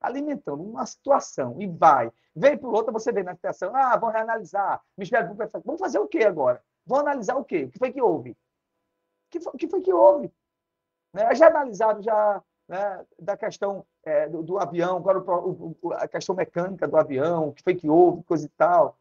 alimentando 0.00 0.62
uma 0.62 0.86
situação 0.86 1.60
e 1.60 1.66
vai, 1.66 2.10
vem 2.34 2.56
por 2.56 2.74
outra, 2.74 2.92
você 2.92 3.12
vê 3.12 3.22
na 3.22 3.34
situação, 3.34 3.74
ah, 3.74 3.96
vamos 3.96 4.14
reanalisar, 4.14 4.82
Ministério 4.96 5.28
Público 5.28 5.62
vamos 5.64 5.80
fazer 5.80 5.98
o 5.98 6.08
quê 6.08 6.24
agora? 6.24 6.62
Vamos 6.86 7.04
analisar 7.04 7.36
o 7.36 7.44
quê? 7.44 7.64
O 7.64 7.70
que 7.70 7.78
foi 7.78 7.92
que 7.92 8.00
houve? 8.00 8.30
O 8.30 8.36
que 9.30 9.40
foi, 9.40 9.52
o 9.52 9.56
que, 9.56 9.68
foi 9.68 9.80
que 9.80 9.92
houve? 9.92 10.32
Né? 11.12 11.34
Já 11.34 11.48
analisaram 11.48 12.02
já 12.02 12.42
né, 12.68 13.04
da 13.18 13.36
questão 13.36 13.84
é, 14.06 14.28
do, 14.28 14.42
do, 14.42 14.58
avião, 14.58 14.96
agora 14.96 15.18
o, 15.18 15.76
o, 15.82 15.92
a 15.92 16.06
questão 16.06 16.34
mecânica 16.34 16.86
do 16.86 16.96
avião, 16.96 17.48
o 17.48 17.52
que 17.52 17.62
foi 17.62 17.74
que 17.74 17.90
houve, 17.90 18.22
coisa 18.22 18.46
e 18.46 18.48
tal. 18.50 18.96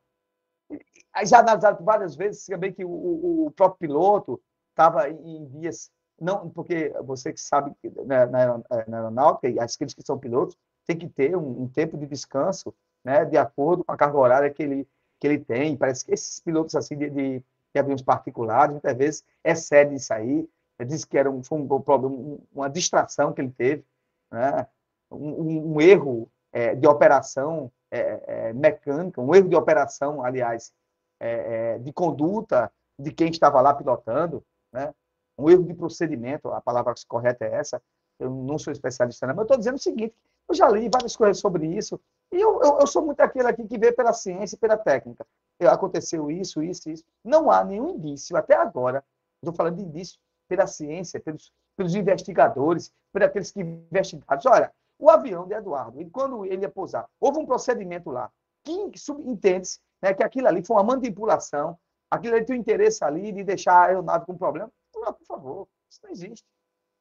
Já 1.24 1.40
analisaram 1.40 1.86
várias 1.86 2.16
vezes 2.16 2.46
também 2.48 2.74
que 2.74 2.84
o, 2.84 3.46
o 3.46 3.52
próprio 3.52 3.88
piloto 3.88 4.42
estava 4.72 5.08
em 5.08 5.46
vias, 5.46 5.92
não, 6.20 6.50
porque 6.50 6.90
você 7.04 7.32
que 7.32 7.40
sabe 7.40 7.72
na, 8.06 8.26
na 8.26 8.64
aeronáutica, 8.72 9.48
e 9.48 9.60
aqueles 9.60 9.94
que 9.94 10.06
são 10.06 10.18
pilotos, 10.18 10.58
tem 10.88 10.98
que 10.98 11.08
ter 11.08 11.38
um, 11.38 11.64
um 11.64 11.68
tempo 11.68 11.98
de 11.98 12.08
descanso, 12.08 12.74
né, 13.04 13.24
de 13.26 13.38
acordo 13.38 13.84
com 13.84 13.92
a 13.92 13.98
carga 13.98 14.18
horária 14.18 14.50
que 14.50 14.64
ele, 14.64 14.88
que 15.20 15.28
ele 15.28 15.40
tem. 15.40 15.78
Parece 15.78 16.04
que 16.04 16.14
esses 16.14 16.40
pilotos 16.40 16.76
assim 16.76 16.98
de, 16.98 17.10
de, 17.12 17.40
de 17.40 17.80
aviões 17.80 18.02
particulares, 18.02 18.72
muitas 18.72 18.98
vezes, 18.98 19.26
excedem 19.44 19.98
isso 19.98 20.12
aí. 20.12 20.50
Disse 20.86 21.08
que 21.08 21.18
era 21.18 21.30
um, 21.30 21.44
foi 21.44 21.60
um 21.60 21.82
problema, 21.82 22.40
uma 22.52 22.70
distração 22.70 23.32
que 23.32 23.40
ele 23.40 23.52
teve, 23.52 23.86
né? 24.32 24.68
Um, 25.12 25.74
um 25.74 25.82
erro 25.82 26.30
é, 26.52 26.76
de 26.76 26.88
operação 26.88 27.72
é, 27.92 28.24
é, 28.28 28.54
mecânica, 28.54 29.22
um 29.22 29.34
erro 29.34 29.50
de 29.50 29.56
operação, 29.56 30.24
aliás, 30.24 30.74
é, 31.20 31.76
é, 31.76 31.80
de 31.80 31.92
conduta 31.94 32.72
de 32.98 33.12
quem 33.12 33.30
estava 33.30 33.62
lá 33.62 33.74
pilotando, 33.74 34.44
né? 34.72 34.94
um 35.38 35.50
erro 35.50 35.64
de 35.64 35.74
procedimento, 35.74 36.50
a 36.50 36.62
palavra 36.62 36.94
correta 37.08 37.46
é 37.46 37.56
essa, 37.56 37.82
eu 38.20 38.30
não 38.30 38.58
sou 38.58 38.72
especialista, 38.72 39.28
não, 39.28 39.34
mas 39.34 39.42
eu 39.42 39.44
estou 39.44 39.58
dizendo 39.58 39.76
o 39.76 39.80
seguinte, 39.80 40.16
eu 40.48 40.56
já 40.56 40.70
li 40.70 40.90
várias 40.90 41.16
coisas 41.16 41.40
sobre 41.40 41.68
isso, 41.68 42.00
e 42.32 42.40
eu, 42.40 42.62
eu, 42.62 42.80
eu, 42.80 42.88
sou 42.88 43.06
muito 43.06 43.20
aquele 43.22 43.48
aqui 43.48 43.66
que 43.68 43.78
vê 43.78 43.92
pela 43.92 44.14
ciência 44.14 44.56
e 44.56 44.60
pela 44.60 44.78
técnica. 44.78 45.26
Aconteceu 45.60 46.30
isso, 46.30 46.62
isso, 46.62 46.90
isso. 46.90 47.04
Não 47.24 47.50
há 47.50 47.64
nenhum 47.64 47.90
indício, 47.90 48.36
até 48.36 48.56
agora, 48.56 49.04
estou 49.42 49.54
falando 49.54 49.78
de 49.78 49.84
indício 49.84 50.20
pela 50.48 50.68
ciência, 50.68 51.20
pelos, 51.20 51.52
pelos 51.78 51.96
investigadores, 51.96 52.92
por 53.12 53.24
aqueles 53.24 53.52
que 53.52 53.62
investigaram. 53.62 54.42
Olha, 54.48 54.74
o 54.98 55.10
avião 55.10 55.48
de 55.48 55.54
Eduardo, 55.54 56.02
e 56.02 56.10
quando 56.10 56.46
ele 56.46 56.62
ia 56.62 56.70
pousar, 56.70 57.08
houve 57.20 57.40
um 57.40 57.46
procedimento 57.46 58.10
lá, 58.10 58.32
que 58.64 58.72
entende-se 58.72 59.80
né, 60.02 60.14
que 60.14 60.24
aquilo 60.24 60.48
ali 60.48 60.64
foi 60.64 60.76
uma 60.76 60.84
manipulação, 60.84 61.78
aquilo 62.10 62.36
ali 62.36 62.46
tem 62.46 62.56
um 62.56 62.60
interesse 62.60 63.04
ali 63.04 63.32
de 63.32 63.44
deixar 63.44 63.74
a 63.74 63.86
aeronave 63.86 64.26
com 64.26 64.38
problema. 64.38 64.72
Não, 64.96 65.14
por 65.14 65.26
favor, 65.26 65.68
isso 65.90 66.00
não 66.04 66.12
existe. 66.12 66.46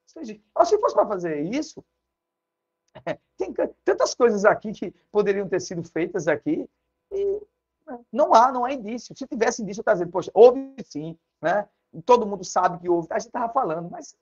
Isso 0.06 0.16
não 0.16 0.22
existe. 0.22 0.44
se 0.64 0.78
fosse 0.78 0.94
para 0.94 1.06
fazer 1.06 1.40
isso, 1.42 1.84
tem 3.36 3.54
tantas 3.84 4.14
coisas 4.14 4.44
aqui 4.44 4.72
que 4.72 4.90
poderiam 5.10 5.48
ter 5.48 5.60
sido 5.60 5.82
feitas 5.88 6.28
aqui 6.28 6.68
e 7.10 7.40
né, 7.86 8.00
não 8.12 8.34
há, 8.34 8.52
não 8.52 8.64
há 8.64 8.72
indício. 8.72 9.16
Se 9.16 9.26
tivesse 9.26 9.62
indício, 9.62 9.80
eu 9.80 9.82
estava 9.82 9.96
dizendo, 9.96 10.12
poxa, 10.12 10.30
houve 10.34 10.74
sim, 10.84 11.18
né? 11.42 11.68
Todo 12.04 12.26
mundo 12.26 12.44
sabe 12.44 12.80
que 12.80 12.88
houve. 12.88 13.08
A 13.10 13.18
gente 13.18 13.28
estava 13.28 13.52
falando, 13.52 13.88
mas 13.90 14.16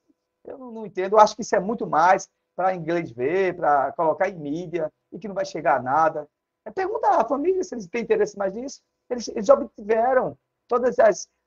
eu 0.44 0.58
não 0.58 0.85
entendo. 0.85 1.14
Eu 1.14 1.20
acho 1.20 1.35
que 1.35 1.42
isso 1.42 1.56
é 1.56 1.61
muito 1.61 1.87
mais 1.87 2.28
para 2.54 2.74
inglês 2.74 3.10
ver, 3.10 3.56
para 3.56 3.92
colocar 3.92 4.28
em 4.28 4.38
mídia 4.38 4.92
e 5.10 5.18
que 5.18 5.28
não 5.28 5.34
vai 5.34 5.44
chegar 5.44 5.78
a 5.78 5.82
nada. 5.82 6.28
É 6.64 6.70
perguntar 6.70 7.20
à 7.20 7.24
família 7.24 7.62
se 7.64 7.74
eles 7.74 7.86
têm 7.86 8.02
interesse 8.02 8.36
mais 8.38 8.54
nisso. 8.54 8.80
Eles, 9.10 9.28
eles 9.28 9.48
obtiveram 9.48 10.36
todos 10.68 10.96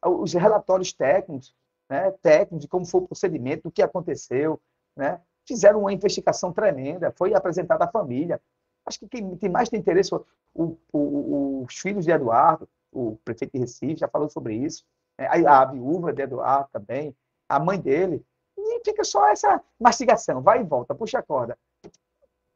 os 0.03 0.33
relatórios 0.33 0.93
técnicos, 0.93 1.55
né, 1.89 2.11
técnicos 2.21 2.59
de 2.59 2.67
como 2.67 2.85
foi 2.85 3.01
o 3.01 3.07
procedimento, 3.07 3.63
do 3.63 3.71
que 3.71 3.81
aconteceu, 3.81 4.59
né? 4.95 5.21
Fizeram 5.47 5.81
uma 5.81 5.93
investigação 5.93 6.51
tremenda, 6.51 7.13
foi 7.15 7.33
apresentada 7.33 7.85
à 7.85 7.87
família. 7.87 8.41
Acho 8.85 8.99
que 8.99 9.07
quem, 9.07 9.37
quem 9.37 9.49
mais 9.49 9.69
tem 9.69 9.79
interesse, 9.79 10.13
o, 10.53 10.77
o, 10.91 11.63
os 11.63 11.77
filhos 11.77 12.05
de 12.05 12.11
Eduardo, 12.11 12.67
o 12.91 13.17
prefeito 13.23 13.51
de 13.53 13.59
Recife 13.59 13.97
já 13.97 14.07
falou 14.07 14.29
sobre 14.29 14.55
isso, 14.55 14.83
né? 15.19 15.27
a, 15.27 15.61
a 15.61 15.65
viúva 15.65 16.13
de 16.13 16.23
Eduardo 16.23 16.69
também, 16.71 17.15
a 17.47 17.59
mãe 17.59 17.79
dele, 17.79 18.25
e 18.65 18.81
fica 18.83 19.03
só 19.03 19.27
essa 19.27 19.63
mastigação, 19.79 20.41
vai 20.41 20.61
e 20.61 20.63
volta, 20.63 20.95
puxa 20.95 21.19
a 21.19 21.23
corda. 21.23 21.57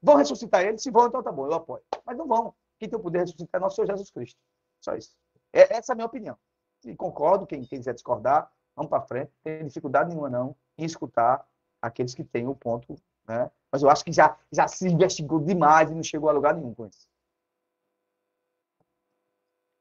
Vão 0.01 0.15
ressuscitar 0.15 0.61
ele? 0.61 0.77
Se 0.77 0.89
vão, 0.89 1.07
então 1.07 1.21
tá 1.21 1.31
bom, 1.31 1.45
eu 1.45 1.53
apoio. 1.53 1.83
Mas 2.05 2.17
não 2.17 2.27
vão. 2.27 2.53
Quem 2.79 2.89
tem 2.89 2.97
o 2.97 3.01
poder 3.01 3.25
de 3.25 3.31
ressuscitar 3.31 3.59
é 3.59 3.61
nosso 3.61 3.75
Senhor 3.75 3.87
Jesus 3.87 4.09
Cristo. 4.09 4.39
Só 4.79 4.95
isso. 4.95 5.15
É, 5.51 5.75
essa 5.75 5.91
é 5.91 5.93
a 5.93 5.95
minha 5.95 6.05
opinião. 6.05 6.37
E 6.85 6.95
concordo, 6.95 7.45
quem, 7.45 7.61
quiser 7.63 7.93
discordar, 7.93 8.49
vamos 8.75 8.89
para 8.89 9.01
frente. 9.01 9.31
Não 9.45 9.53
tem 9.53 9.67
dificuldade 9.67 10.09
nenhuma, 10.09 10.29
não, 10.29 10.55
em 10.77 10.85
escutar 10.85 11.45
aqueles 11.81 12.15
que 12.15 12.23
têm 12.23 12.47
o 12.47 12.55
ponto. 12.55 12.95
Né? 13.27 13.51
Mas 13.71 13.83
eu 13.83 13.89
acho 13.89 14.03
que 14.03 14.11
já, 14.11 14.37
já 14.51 14.67
se 14.67 14.87
investigou 14.87 15.39
demais 15.39 15.91
e 15.91 15.95
não 15.95 16.03
chegou 16.03 16.29
a 16.29 16.33
lugar 16.33 16.55
nenhum 16.55 16.73
com 16.73 16.87
isso. 16.87 17.09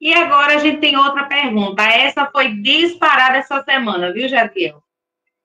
E 0.01 0.12
agora 0.14 0.55
a 0.55 0.59
gente 0.59 0.81
tem 0.81 0.97
outra 0.97 1.27
pergunta. 1.27 1.83
Essa 1.83 2.31
foi 2.31 2.55
disparada 2.61 3.38
essa 3.38 3.62
semana, 3.64 4.12
viu, 4.12 4.29
Jadiel? 4.29 4.83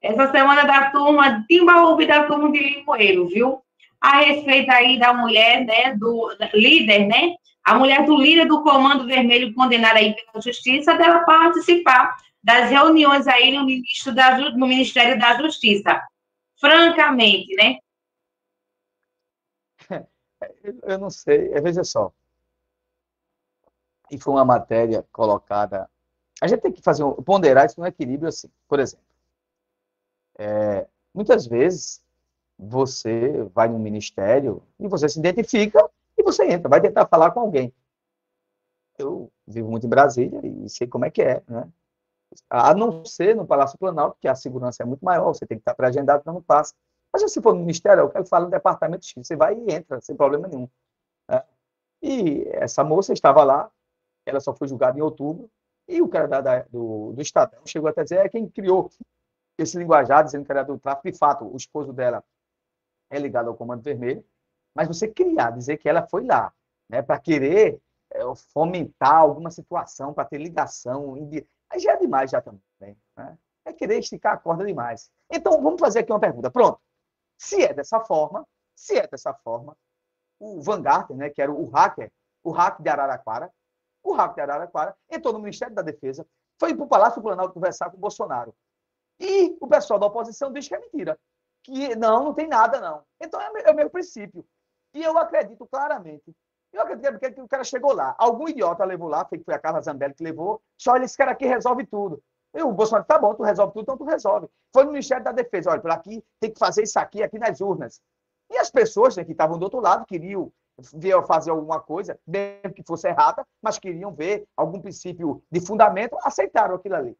Essa 0.04 0.30
semana 0.32 0.66
da 0.66 0.92
turma 0.92 1.46
de 1.48 1.62
e 1.62 2.06
da 2.06 2.26
turma 2.26 2.52
de 2.52 2.60
Limoeiro, 2.60 3.26
viu? 3.30 3.64
A 4.02 4.18
respeito 4.18 4.70
aí 4.70 5.00
da 5.00 5.14
mulher, 5.14 5.66
né, 5.66 5.96
do 5.96 6.30
líder, 6.54 7.08
né? 7.08 7.36
A 7.64 7.76
mulher 7.76 8.06
do 8.06 8.18
líder 8.18 8.46
do 8.46 8.62
Comando 8.62 9.08
Vermelho 9.08 9.54
condenada 9.54 10.00
aí 10.00 10.14
pela 10.14 10.42
Justiça 10.44 10.96
dela 10.96 11.20
participar 11.20 12.18
das 12.44 12.70
reuniões 12.70 13.26
aí 13.26 13.58
no, 13.58 13.66
ministro 13.66 14.14
da, 14.14 14.38
no 14.38 14.68
Ministério 14.68 15.18
da 15.18 15.38
Justiça. 15.42 16.06
Francamente, 16.60 17.56
né? 17.56 17.78
Eu 20.84 21.00
não 21.00 21.10
sei, 21.10 21.54
é, 21.54 21.62
veja 21.62 21.86
só. 21.86 22.12
E 24.12 24.20
foi 24.20 24.34
uma 24.34 24.44
matéria 24.44 25.06
colocada. 25.14 25.90
A 26.42 26.48
gente 26.48 26.60
tem 26.60 26.74
que 26.74 26.82
fazer 26.82 27.06
um, 27.06 27.14
ponderar 27.14 27.66
isso 27.66 27.80
no 27.80 27.88
equilíbrio 27.88 28.28
assim. 28.28 28.50
Por 28.68 28.82
exemplo, 28.82 29.13
é, 30.38 30.88
muitas 31.14 31.46
vezes 31.46 32.02
você 32.58 33.44
vai 33.54 33.68
no 33.68 33.80
ministério 33.80 34.64
e 34.80 34.88
você 34.88 35.10
se 35.10 35.20
identifica 35.20 35.90
e 36.18 36.24
você 36.24 36.46
entra, 36.46 36.70
vai 36.70 36.82
tentar 36.82 37.08
falar 37.08 37.32
com 37.32 37.40
alguém. 37.40 37.74
Eu 38.98 39.32
vivo 39.48 39.70
muito 39.70 39.86
em 39.86 39.90
Brasília 39.90 40.40
e 40.44 40.70
sei 40.70 40.88
como 40.88 41.06
é 41.06 41.12
que 41.12 41.22
é, 41.22 41.42
né? 41.48 41.68
A 42.50 42.74
não 42.74 43.06
ser 43.06 43.36
no 43.36 43.46
Palácio 43.46 43.78
Planalto, 43.78 44.18
que 44.20 44.28
a 44.28 44.36
segurança 44.36 44.82
é 44.82 44.86
muito 44.86 45.06
maior, 45.06 45.34
você 45.34 45.46
tem 45.46 45.58
que 45.58 45.62
estar 45.62 45.76
pré-agendado, 45.76 46.24
não 46.26 46.42
passa. 46.42 46.74
Mas 47.12 47.32
se 47.32 47.42
for 47.42 47.54
no 47.54 47.60
ministério, 47.60 48.02
eu 48.02 48.10
quero 48.10 48.26
falar 48.26 48.46
no 48.46 48.52
departamento 48.52 49.06
X, 49.06 49.28
você 49.28 49.36
vai 49.36 49.56
e 49.56 49.72
entra, 49.72 50.02
sem 50.02 50.16
problema 50.16 50.48
nenhum. 50.48 50.68
Né? 51.30 51.44
E 52.02 52.44
essa 52.54 52.84
moça 52.84 53.14
estava 53.14 53.44
lá, 53.44 53.70
ela 54.26 54.40
só 54.40 54.54
foi 54.54 54.68
julgada 54.68 54.98
em 54.98 55.02
outubro, 55.02 55.50
e 55.88 56.02
o 56.02 56.08
cara 56.08 56.28
da, 56.28 56.42
da, 56.42 56.62
do, 56.64 57.14
do 57.14 57.22
Estadão 57.22 57.62
chegou 57.66 57.90
até 57.90 58.02
a 58.02 58.04
dizer, 58.04 58.18
é 58.18 58.30
quem 58.30 58.48
criou 58.50 58.90
esse 59.58 59.78
linguajar 59.78 60.24
dizendo 60.24 60.46
que 60.46 60.52
era 60.52 60.64
do 60.64 60.80
tráfico, 60.80 61.12
de 61.12 61.18
fato, 61.18 61.46
o 61.46 61.56
esposo 61.56 61.94
dela 61.94 62.24
é 63.10 63.20
ligado 63.20 63.50
ao 63.50 63.56
Comando 63.56 63.84
Vermelho, 63.84 64.26
mas 64.74 64.88
você 64.88 65.08
criar, 65.08 65.52
dizer 65.52 65.78
que 65.78 65.88
ela 65.88 66.08
foi 66.08 66.26
lá, 66.26 66.52
né, 66.90 67.02
para 67.02 67.20
querer 67.20 67.80
é, 68.12 68.22
fomentar 68.54 69.16
alguma 69.16 69.52
situação, 69.52 70.14
para 70.14 70.26
ter 70.26 70.38
ligação, 70.38 71.16
aí 71.70 71.80
já 71.80 71.94
é 71.94 71.98
demais 71.98 72.32
já 72.32 72.42
também, 72.42 72.98
né? 73.16 73.38
É 73.66 73.72
querer 73.72 73.98
esticar 74.00 74.34
a 74.34 74.38
corda 74.38 74.66
demais. 74.66 75.10
Então, 75.32 75.62
vamos 75.62 75.80
fazer 75.80 76.00
aqui 76.00 76.12
uma 76.12 76.20
pergunta. 76.20 76.52
Pronto. 76.52 76.82
Se 77.38 77.64
é 77.64 77.74
dessa 77.74 78.00
forma, 78.02 78.46
se 78.76 78.98
é 78.98 79.08
dessa 79.08 79.34
forma, 79.34 79.76
o 80.40 80.62
Vanguard, 80.62 81.10
né, 81.12 81.30
que 81.30 81.42
era 81.42 81.52
o 81.52 81.70
hacker, 81.70 82.12
o 82.44 82.52
hacker 82.52 82.84
de 82.84 82.90
Araraquara, 82.90 83.50
o 84.04 84.14
hacker 84.14 84.36
de 84.36 84.42
Araraquara 84.42 84.96
entrou 85.10 85.34
no 85.34 85.40
Ministério 85.40 85.74
da 85.74 85.82
Defesa, 85.82 86.28
foi 86.60 86.76
para 86.76 86.84
o 86.84 86.88
Palácio 86.88 87.22
Planalto 87.22 87.54
conversar 87.54 87.90
com 87.90 87.98
o 87.98 88.00
Bolsonaro. 88.00 88.54
E 89.20 89.58
o 89.60 89.68
pessoal 89.68 90.00
da 90.00 90.08
oposição 90.08 90.52
diz 90.52 90.68
que 90.68 90.76
é 90.76 90.80
mentira. 90.80 91.20
Que 91.64 91.96
não, 91.96 92.26
não 92.26 92.34
tem 92.34 92.48
nada, 92.48 92.82
não. 92.82 93.04
Então 93.22 93.40
é, 93.40 93.52
é 93.66 93.72
o 93.72 93.76
meu 93.76 93.90
princípio. 93.90 94.46
E 94.94 95.04
eu 95.04 95.18
acredito 95.18 95.66
claramente. 95.66 96.36
Eu 96.72 96.82
acredito 96.82 97.36
que 97.36 97.42
o 97.42 97.48
cara 97.48 97.64
chegou 97.64 97.94
lá. 97.94 98.16
Algum 98.18 98.48
idiota 98.48 98.84
levou 98.84 99.08
lá, 99.08 99.26
foi, 99.26 99.40
foi 99.40 99.54
a 99.54 99.60
Carla 99.60 99.82
Zambelli 99.82 100.14
que 100.14 100.24
levou. 100.24 100.62
Só 100.78 100.96
esse 100.98 101.16
cara 101.16 101.32
aqui 101.32 101.46
resolve 101.46 101.86
tudo. 101.86 102.22
E 102.54 102.62
o 102.62 102.72
Bolsonaro, 102.72 103.06
tá 103.06 103.18
bom, 103.18 103.34
tu 103.34 103.44
resolve 103.44 103.74
tudo, 103.74 103.84
então 103.84 103.98
tu 103.98 104.04
resolve. 104.04 104.48
Foi 104.72 104.84
no 104.84 104.92
Ministério 104.92 105.24
da 105.24 105.32
Defesa, 105.32 105.72
olha, 105.72 105.82
por 105.82 105.90
aqui 105.90 106.24
tem 106.40 106.52
que 106.52 106.60
fazer 106.60 106.84
isso 106.84 107.00
aqui, 107.00 107.24
aqui 107.24 107.40
nas 107.40 107.62
urnas. 107.62 108.00
E 108.52 108.58
as 108.58 108.70
pessoas 108.70 109.16
né, 109.16 109.24
que 109.24 109.32
estavam 109.32 109.58
do 109.58 109.64
outro 109.64 109.80
lado 109.80 110.06
queriam 110.06 110.52
ver 110.94 111.26
fazer 111.26 111.52
alguma 111.52 111.80
coisa, 111.80 112.20
mesmo 112.26 112.74
que 112.74 112.84
fosse 112.84 113.08
errada, 113.08 113.46
mas 113.62 113.80
queriam 113.80 114.14
ver 114.14 114.48
algum 114.56 114.80
princípio 114.80 115.44
de 115.52 115.60
fundamento, 115.62 116.18
aceitaram 116.24 116.76
aquilo 116.76 116.96
ali. 116.96 117.18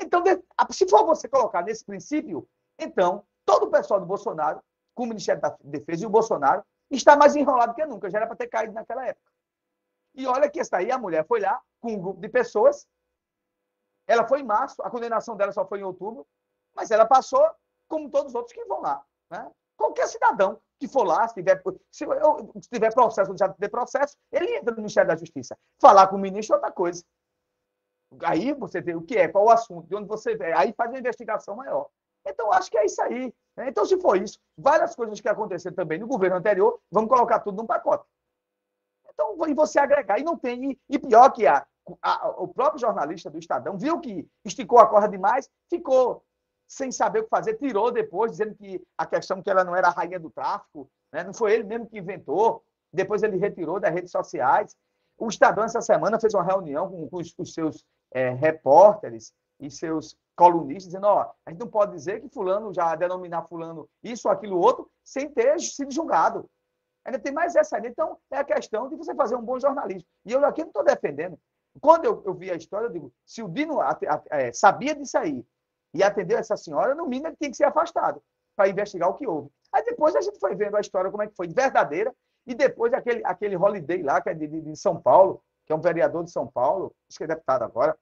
Então, 0.00 0.22
se 0.70 0.88
for 0.88 1.04
você 1.04 1.28
colocar 1.28 1.62
nesse 1.62 1.84
princípio, 1.84 2.48
então, 2.78 3.24
todo 3.44 3.64
o 3.64 3.70
pessoal 3.70 4.00
do 4.00 4.06
Bolsonaro, 4.06 4.62
com 4.94 5.04
o 5.04 5.06
Ministério 5.06 5.40
da 5.40 5.56
Defesa 5.62 6.04
e 6.04 6.06
o 6.06 6.10
Bolsonaro, 6.10 6.64
está 6.90 7.16
mais 7.16 7.36
enrolado 7.36 7.74
que 7.74 7.84
nunca. 7.84 8.10
Já 8.10 8.18
era 8.18 8.26
para 8.26 8.36
ter 8.36 8.46
caído 8.46 8.72
naquela 8.72 9.06
época. 9.06 9.30
E 10.14 10.26
olha 10.26 10.50
que 10.50 10.60
essa 10.60 10.78
aí, 10.78 10.90
a 10.90 10.98
mulher 10.98 11.26
foi 11.26 11.40
lá 11.40 11.60
com 11.80 11.92
um 11.92 12.00
grupo 12.00 12.20
de 12.20 12.28
pessoas. 12.28 12.86
Ela 14.06 14.26
foi 14.26 14.40
em 14.40 14.44
março, 14.44 14.82
a 14.82 14.90
condenação 14.90 15.36
dela 15.36 15.52
só 15.52 15.66
foi 15.66 15.80
em 15.80 15.84
outubro, 15.84 16.26
mas 16.74 16.90
ela 16.90 17.06
passou 17.06 17.44
como 17.88 18.10
todos 18.10 18.32
os 18.32 18.34
outros 18.34 18.52
que 18.52 18.64
vão 18.64 18.80
lá. 18.80 19.04
Né? 19.30 19.50
Qualquer 19.76 20.08
cidadão 20.08 20.60
que 20.78 20.88
for 20.88 21.04
lá, 21.04 21.26
se 21.28 21.34
tiver, 21.34 21.62
se, 21.90 22.06
se 22.62 22.68
tiver 22.70 22.92
processo, 22.92 23.36
já 23.36 23.48
tiver 23.52 23.68
processo, 23.68 24.16
ele 24.32 24.56
entra 24.56 24.70
no 24.72 24.78
Ministério 24.78 25.08
da 25.08 25.16
Justiça. 25.16 25.56
Falar 25.80 26.06
com 26.08 26.16
o 26.16 26.18
ministro 26.18 26.54
é 26.54 26.56
outra 26.56 26.72
coisa. 26.72 27.04
Aí 28.22 28.52
você 28.54 28.80
vê 28.80 28.94
o 28.94 29.02
que 29.02 29.16
é, 29.16 29.28
qual 29.28 29.44
o 29.44 29.50
assunto, 29.50 29.86
de 29.86 29.94
onde 29.94 30.08
você 30.08 30.34
vê, 30.34 30.52
aí 30.52 30.72
faz 30.76 30.90
uma 30.90 30.98
investigação 30.98 31.56
maior. 31.56 31.88
Então, 32.26 32.52
acho 32.52 32.70
que 32.70 32.78
é 32.78 32.84
isso 32.84 33.00
aí. 33.02 33.32
Né? 33.56 33.68
Então, 33.68 33.84
se 33.84 33.98
for 34.00 34.20
isso, 34.20 34.38
várias 34.56 34.94
coisas 34.94 35.20
que 35.20 35.28
aconteceram 35.28 35.76
também 35.76 35.98
no 35.98 36.06
governo 36.06 36.36
anterior, 36.36 36.80
vamos 36.90 37.08
colocar 37.08 37.40
tudo 37.40 37.56
num 37.56 37.66
pacote. 37.66 38.04
Então, 39.10 39.36
e 39.48 39.54
você 39.54 39.78
agregar. 39.78 40.18
E 40.18 40.22
não 40.22 40.36
tem. 40.36 40.78
E 40.88 40.98
pior 40.98 41.30
que 41.30 41.46
a, 41.46 41.66
a, 42.02 42.28
o 42.40 42.48
próprio 42.48 42.80
jornalista 42.80 43.30
do 43.30 43.38
Estadão 43.38 43.76
viu 43.76 44.00
que 44.00 44.28
esticou 44.44 44.78
a 44.78 44.86
corda 44.86 45.08
demais, 45.08 45.50
ficou 45.68 46.24
sem 46.68 46.92
saber 46.92 47.20
o 47.20 47.24
que 47.24 47.30
fazer, 47.30 47.54
tirou 47.54 47.90
depois, 47.90 48.32
dizendo 48.32 48.54
que 48.54 48.80
a 48.96 49.06
questão 49.06 49.42
que 49.42 49.50
ela 49.50 49.64
não 49.64 49.74
era 49.74 49.88
a 49.88 49.92
rainha 49.92 50.20
do 50.20 50.30
tráfico, 50.30 50.90
Né? 51.12 51.24
Não 51.24 51.32
foi 51.32 51.54
ele 51.54 51.64
mesmo 51.64 51.88
que 51.88 51.98
inventou. 51.98 52.62
Depois 52.92 53.22
ele 53.22 53.38
retirou 53.38 53.80
das 53.80 53.92
redes 53.92 54.10
sociais. 54.10 54.76
O 55.16 55.28
Estadão, 55.28 55.64
essa 55.64 55.80
semana, 55.80 56.20
fez 56.20 56.32
uma 56.34 56.44
reunião 56.44 56.88
com, 56.88 57.08
com 57.08 57.16
os, 57.16 57.34
os, 57.36 57.52
seus 57.52 57.84
é, 58.12 58.30
repórteres 58.30 59.32
e 59.60 59.70
seus 59.70 60.16
colunistas, 60.36 60.86
dizendo: 60.86 61.06
ó, 61.06 61.32
a 61.44 61.50
gente 61.50 61.60
não 61.60 61.68
pode 61.68 61.92
dizer 61.92 62.20
que 62.20 62.28
Fulano 62.28 62.72
já 62.72 62.94
denominar 62.94 63.42
Fulano 63.48 63.88
isso, 64.02 64.28
aquilo, 64.28 64.58
outro, 64.58 64.90
sem 65.04 65.28
ter 65.28 65.58
sido 65.60 65.92
julgado. 65.92 66.48
Ainda 67.04 67.18
tem 67.18 67.32
mais 67.32 67.56
essa. 67.56 67.78
Então, 67.78 68.18
é 68.30 68.38
a 68.38 68.44
questão 68.44 68.88
de 68.88 68.96
você 68.96 69.14
fazer 69.14 69.34
um 69.34 69.42
bom 69.42 69.58
jornalismo. 69.58 70.06
E 70.24 70.32
eu 70.32 70.44
aqui 70.44 70.60
não 70.60 70.68
estou 70.68 70.84
defendendo. 70.84 71.38
Quando 71.80 72.04
eu, 72.04 72.22
eu, 72.24 72.34
vi 72.34 72.50
a 72.50 72.54
história, 72.54 72.86
eu 72.86 72.92
digo: 72.92 73.12
se 73.26 73.42
o 73.42 73.48
Dino 73.48 73.80
a, 73.80 73.90
a, 73.90 74.22
é, 74.30 74.52
sabia 74.52 74.94
disso 74.94 75.18
aí 75.18 75.44
e 75.94 76.02
atendeu 76.02 76.38
essa 76.38 76.56
senhora, 76.56 76.94
no 76.94 77.06
mínimo 77.06 77.28
ele 77.28 77.36
tem 77.36 77.50
que 77.50 77.56
ser 77.56 77.64
afastado 77.64 78.22
para 78.54 78.68
investigar 78.68 79.08
o 79.08 79.14
que 79.14 79.26
houve. 79.26 79.50
Aí 79.72 79.84
depois 79.84 80.14
a 80.14 80.20
gente 80.20 80.38
foi 80.38 80.54
vendo 80.54 80.76
a 80.76 80.80
história 80.80 81.10
como 81.10 81.22
é 81.22 81.26
que 81.26 81.36
foi 81.36 81.48
verdadeira 81.48 82.14
e 82.46 82.54
depois 82.54 82.92
aquele, 82.92 83.22
aquele 83.24 83.56
holiday 83.56 84.02
lá, 84.02 84.20
que 84.20 84.30
é 84.30 84.34
de, 84.34 84.46
de, 84.46 84.60
de 84.62 84.76
São 84.76 85.00
Paulo, 85.00 85.42
que 85.68 85.72
é 85.72 85.76
um 85.76 85.80
vereador 85.80 86.24
de 86.24 86.30
São 86.30 86.46
Paulo, 86.46 86.96
acho 87.08 87.18
que 87.18 87.24
é 87.24 87.26
deputado 87.26 87.62
agora, 87.62 87.94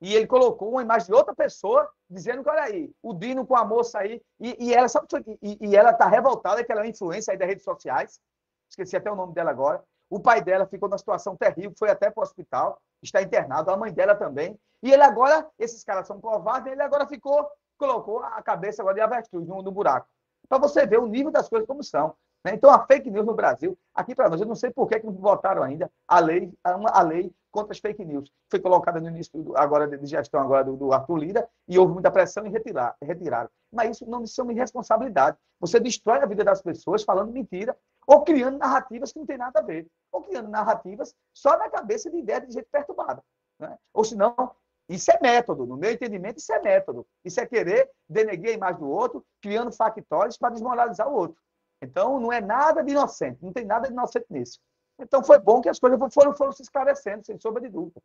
e 0.00 0.14
ele 0.14 0.26
colocou 0.26 0.70
uma 0.72 0.82
imagem 0.82 1.06
de 1.06 1.14
outra 1.14 1.34
pessoa 1.34 1.88
dizendo 2.10 2.42
que, 2.42 2.50
olha 2.50 2.62
aí, 2.62 2.92
o 3.00 3.14
Dino 3.14 3.46
com 3.46 3.56
a 3.56 3.64
moça 3.64 4.00
aí, 4.00 4.20
e, 4.40 4.66
e 4.66 4.74
ela 4.74 4.88
sabe, 4.88 5.06
e, 5.40 5.68
e 5.68 5.76
ela 5.76 5.90
está 5.90 6.08
revoltada 6.08 6.64
que 6.64 6.72
ela 6.72 6.80
é 6.80 6.84
uma 6.84 6.90
influência 6.90 7.32
aí 7.32 7.38
das 7.38 7.48
redes 7.48 7.62
sociais, 7.62 8.20
esqueci 8.68 8.96
até 8.96 9.10
o 9.10 9.14
nome 9.14 9.34
dela 9.34 9.52
agora, 9.52 9.84
o 10.10 10.18
pai 10.18 10.42
dela 10.42 10.66
ficou 10.66 10.88
numa 10.88 10.98
situação 10.98 11.36
terrível, 11.36 11.72
foi 11.78 11.90
até 11.90 12.10
para 12.10 12.20
o 12.20 12.24
hospital, 12.24 12.80
está 13.00 13.22
internado, 13.22 13.70
a 13.70 13.76
mãe 13.76 13.92
dela 13.92 14.16
também, 14.16 14.58
e 14.82 14.90
ele 14.92 15.02
agora, 15.02 15.48
esses 15.58 15.84
caras 15.84 16.08
são 16.08 16.20
covardes, 16.20 16.72
ele 16.72 16.82
agora 16.82 17.06
ficou, 17.06 17.48
colocou 17.78 18.20
a 18.24 18.42
cabeça 18.42 18.82
agora 18.82 18.96
de 18.96 19.00
avestruz 19.00 19.46
no, 19.46 19.62
no 19.62 19.70
buraco, 19.70 20.08
para 20.48 20.58
você 20.58 20.84
ver 20.86 20.98
o 20.98 21.06
nível 21.06 21.30
das 21.30 21.48
coisas 21.48 21.68
como 21.68 21.84
são. 21.84 22.16
Né? 22.48 22.54
Então, 22.54 22.70
a 22.70 22.86
fake 22.86 23.10
news 23.10 23.26
no 23.26 23.34
Brasil, 23.34 23.78
aqui 23.94 24.14
para 24.14 24.30
nós, 24.30 24.40
eu 24.40 24.46
não 24.46 24.54
sei 24.54 24.70
por 24.70 24.88
que, 24.88 24.98
que 24.98 25.06
não 25.06 25.12
votaram 25.12 25.62
ainda 25.62 25.90
a 26.06 26.18
lei, 26.18 26.50
a, 26.64 27.02
lei 27.02 27.30
contra 27.50 27.72
as 27.72 27.78
fake 27.78 28.04
news. 28.04 28.32
Foi 28.50 28.58
colocada 28.58 28.98
no 29.00 29.08
início 29.08 29.42
do, 29.42 29.56
agora 29.56 29.86
de 29.86 30.06
gestão 30.06 30.40
agora 30.40 30.64
do, 30.64 30.76
do, 30.76 30.92
Arthur 30.92 31.16
Lira 31.18 31.48
e 31.66 31.78
houve 31.78 31.92
muita 31.92 32.10
pressão 32.10 32.46
em 32.46 32.50
retirar, 32.50 32.96
retiraram. 33.02 33.50
Mas 33.70 33.96
isso 33.96 34.08
não 34.08 34.24
uma 34.40 34.52
irresponsabilidade. 34.52 35.36
Você 35.60 35.78
destrói 35.78 36.20
a 36.20 36.26
vida 36.26 36.42
das 36.42 36.62
pessoas 36.62 37.02
falando 37.02 37.32
mentira 37.32 37.76
ou 38.06 38.22
criando 38.22 38.56
narrativas 38.56 39.12
que 39.12 39.18
não 39.18 39.26
tem 39.26 39.36
nada 39.36 39.60
a 39.60 39.62
ver. 39.62 39.86
Ou 40.10 40.22
criando 40.22 40.48
narrativas 40.48 41.14
só 41.34 41.58
na 41.58 41.68
cabeça 41.68 42.10
de 42.10 42.16
ideia 42.16 42.40
de 42.40 42.52
gente 42.52 42.68
perturbada. 42.72 43.22
Né? 43.58 43.76
Ou 43.92 44.04
senão, 44.04 44.34
isso 44.88 45.10
é 45.10 45.18
método. 45.20 45.66
No 45.66 45.76
meu 45.76 45.92
entendimento, 45.92 46.38
isso 46.38 46.52
é 46.52 46.62
método. 46.62 47.06
Isso 47.22 47.38
é 47.40 47.44
querer 47.44 47.90
denegrir 48.08 48.52
a 48.52 48.56
imagem 48.56 48.80
do 48.80 48.88
outro, 48.88 49.22
criando 49.42 49.70
factórios 49.70 50.38
para 50.38 50.50
desmoralizar 50.50 51.06
o 51.08 51.14
outro. 51.14 51.36
Então, 51.82 52.18
não 52.18 52.32
é 52.32 52.40
nada 52.40 52.82
de 52.82 52.90
inocente, 52.90 53.38
não 53.42 53.52
tem 53.52 53.64
nada 53.64 53.86
de 53.86 53.92
inocente 53.92 54.26
nisso. 54.30 54.58
Então, 54.98 55.22
foi 55.22 55.38
bom 55.38 55.60
que 55.60 55.68
as 55.68 55.78
coisas 55.78 55.98
foram, 56.12 56.34
foram 56.34 56.52
se 56.52 56.62
esclarecendo, 56.62 57.24
sem 57.24 57.38
sombra 57.38 57.62
de 57.62 57.68
dúvida. 57.68 58.00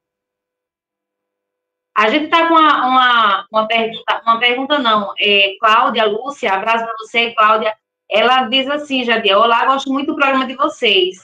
A 1.96 2.10
gente 2.10 2.26
está 2.26 2.48
com 2.48 2.56
uma, 2.56 2.88
uma, 2.88 3.48
uma, 3.52 3.68
pergunta, 3.68 4.22
uma 4.24 4.40
pergunta 4.40 4.80
não. 4.80 5.14
É, 5.20 5.56
Cláudia, 5.60 6.06
Lúcia, 6.06 6.52
abraço 6.52 6.86
para 6.86 6.96
você, 6.98 7.34
Cláudia. 7.34 7.76
Ela 8.10 8.44
diz 8.48 8.68
assim, 8.68 9.04
Jadir, 9.04 9.38
olá, 9.38 9.66
gosto 9.66 9.92
muito 9.92 10.08
do 10.08 10.16
programa 10.16 10.46
de 10.46 10.56
vocês. 10.56 11.18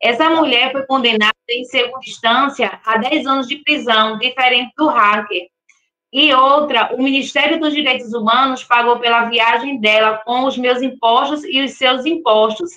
Essa 0.00 0.30
mulher 0.30 0.72
foi 0.72 0.84
condenada 0.86 1.32
em 1.48 1.64
segunda 1.64 2.04
instância 2.04 2.80
a 2.84 2.98
10 2.98 3.26
anos 3.26 3.46
de 3.46 3.58
prisão, 3.58 4.18
diferente 4.18 4.72
do 4.76 4.88
hacker. 4.88 5.48
E 6.12 6.32
outra, 6.34 6.94
o 6.94 7.02
Ministério 7.02 7.58
dos 7.58 7.72
Direitos 7.72 8.12
Humanos 8.12 8.62
pagou 8.62 9.00
pela 9.00 9.30
viagem 9.30 9.80
dela 9.80 10.18
com 10.18 10.44
os 10.44 10.58
meus 10.58 10.82
impostos 10.82 11.42
e 11.42 11.64
os 11.64 11.72
seus 11.72 12.04
impostos. 12.04 12.70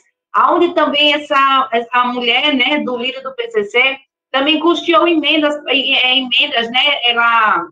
Onde 0.49 0.73
também 0.73 1.13
essa, 1.13 1.69
essa 1.73 2.05
mulher, 2.05 2.53
né, 2.53 2.81
do 2.83 2.95
líder 2.95 3.21
do 3.21 3.35
PCC, 3.35 3.99
também 4.31 4.59
custeou 4.61 5.05
emendas, 5.05 5.53
é, 5.67 6.17
emendas, 6.17 6.71
né, 6.71 7.09
ela 7.09 7.67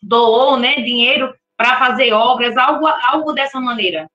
doou, 0.00 0.56
né, 0.56 0.76
dinheiro 0.76 1.34
para 1.56 1.78
fazer 1.80 2.12
obras, 2.12 2.56
algo, 2.56 2.86
algo 2.86 3.32
dessa 3.32 3.60
maneira. 3.60 4.08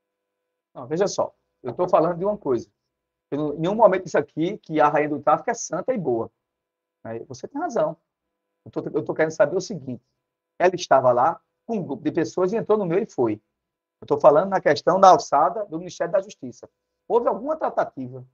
Não, 0.73 0.87
veja 0.87 1.07
só, 1.07 1.33
eu 1.63 1.71
estou 1.71 1.89
falando 1.89 2.17
de 2.17 2.23
uma 2.23 2.37
coisa. 2.37 2.69
em 3.33 3.59
nenhum 3.59 3.75
momento 3.75 4.05
isso 4.05 4.17
aqui, 4.17 4.57
que 4.59 4.79
a 4.79 4.87
rainha 4.87 5.09
do 5.09 5.19
tráfico 5.19 5.49
é 5.49 5.53
santa 5.53 5.93
e 5.93 5.97
boa. 5.97 6.31
Você 7.27 7.45
tem 7.45 7.59
razão. 7.59 7.97
Eu 8.65 8.99
estou 8.99 9.15
querendo 9.15 9.31
saber 9.31 9.57
o 9.57 9.61
seguinte 9.61 10.03
ela 10.59 10.75
estava 10.75 11.11
lá 11.11 11.39
com 11.65 11.77
um 11.77 11.83
grupo 11.83 12.03
de 12.03 12.11
pessoas 12.11 12.53
e 12.53 12.57
entrou 12.57 12.77
no 12.77 12.85
meio 12.85 13.03
e 13.03 13.09
foi. 13.09 13.33
Eu 14.01 14.05
estou 14.05 14.19
falando 14.19 14.49
na 14.49 14.59
questão 14.59 14.99
da 14.99 15.09
alçada 15.09 15.65
do 15.65 15.77
Ministério 15.77 16.11
da 16.11 16.21
Justiça. 16.21 16.69
Houve 17.07 17.27
alguma 17.27 17.55
tratativa? 17.55 18.25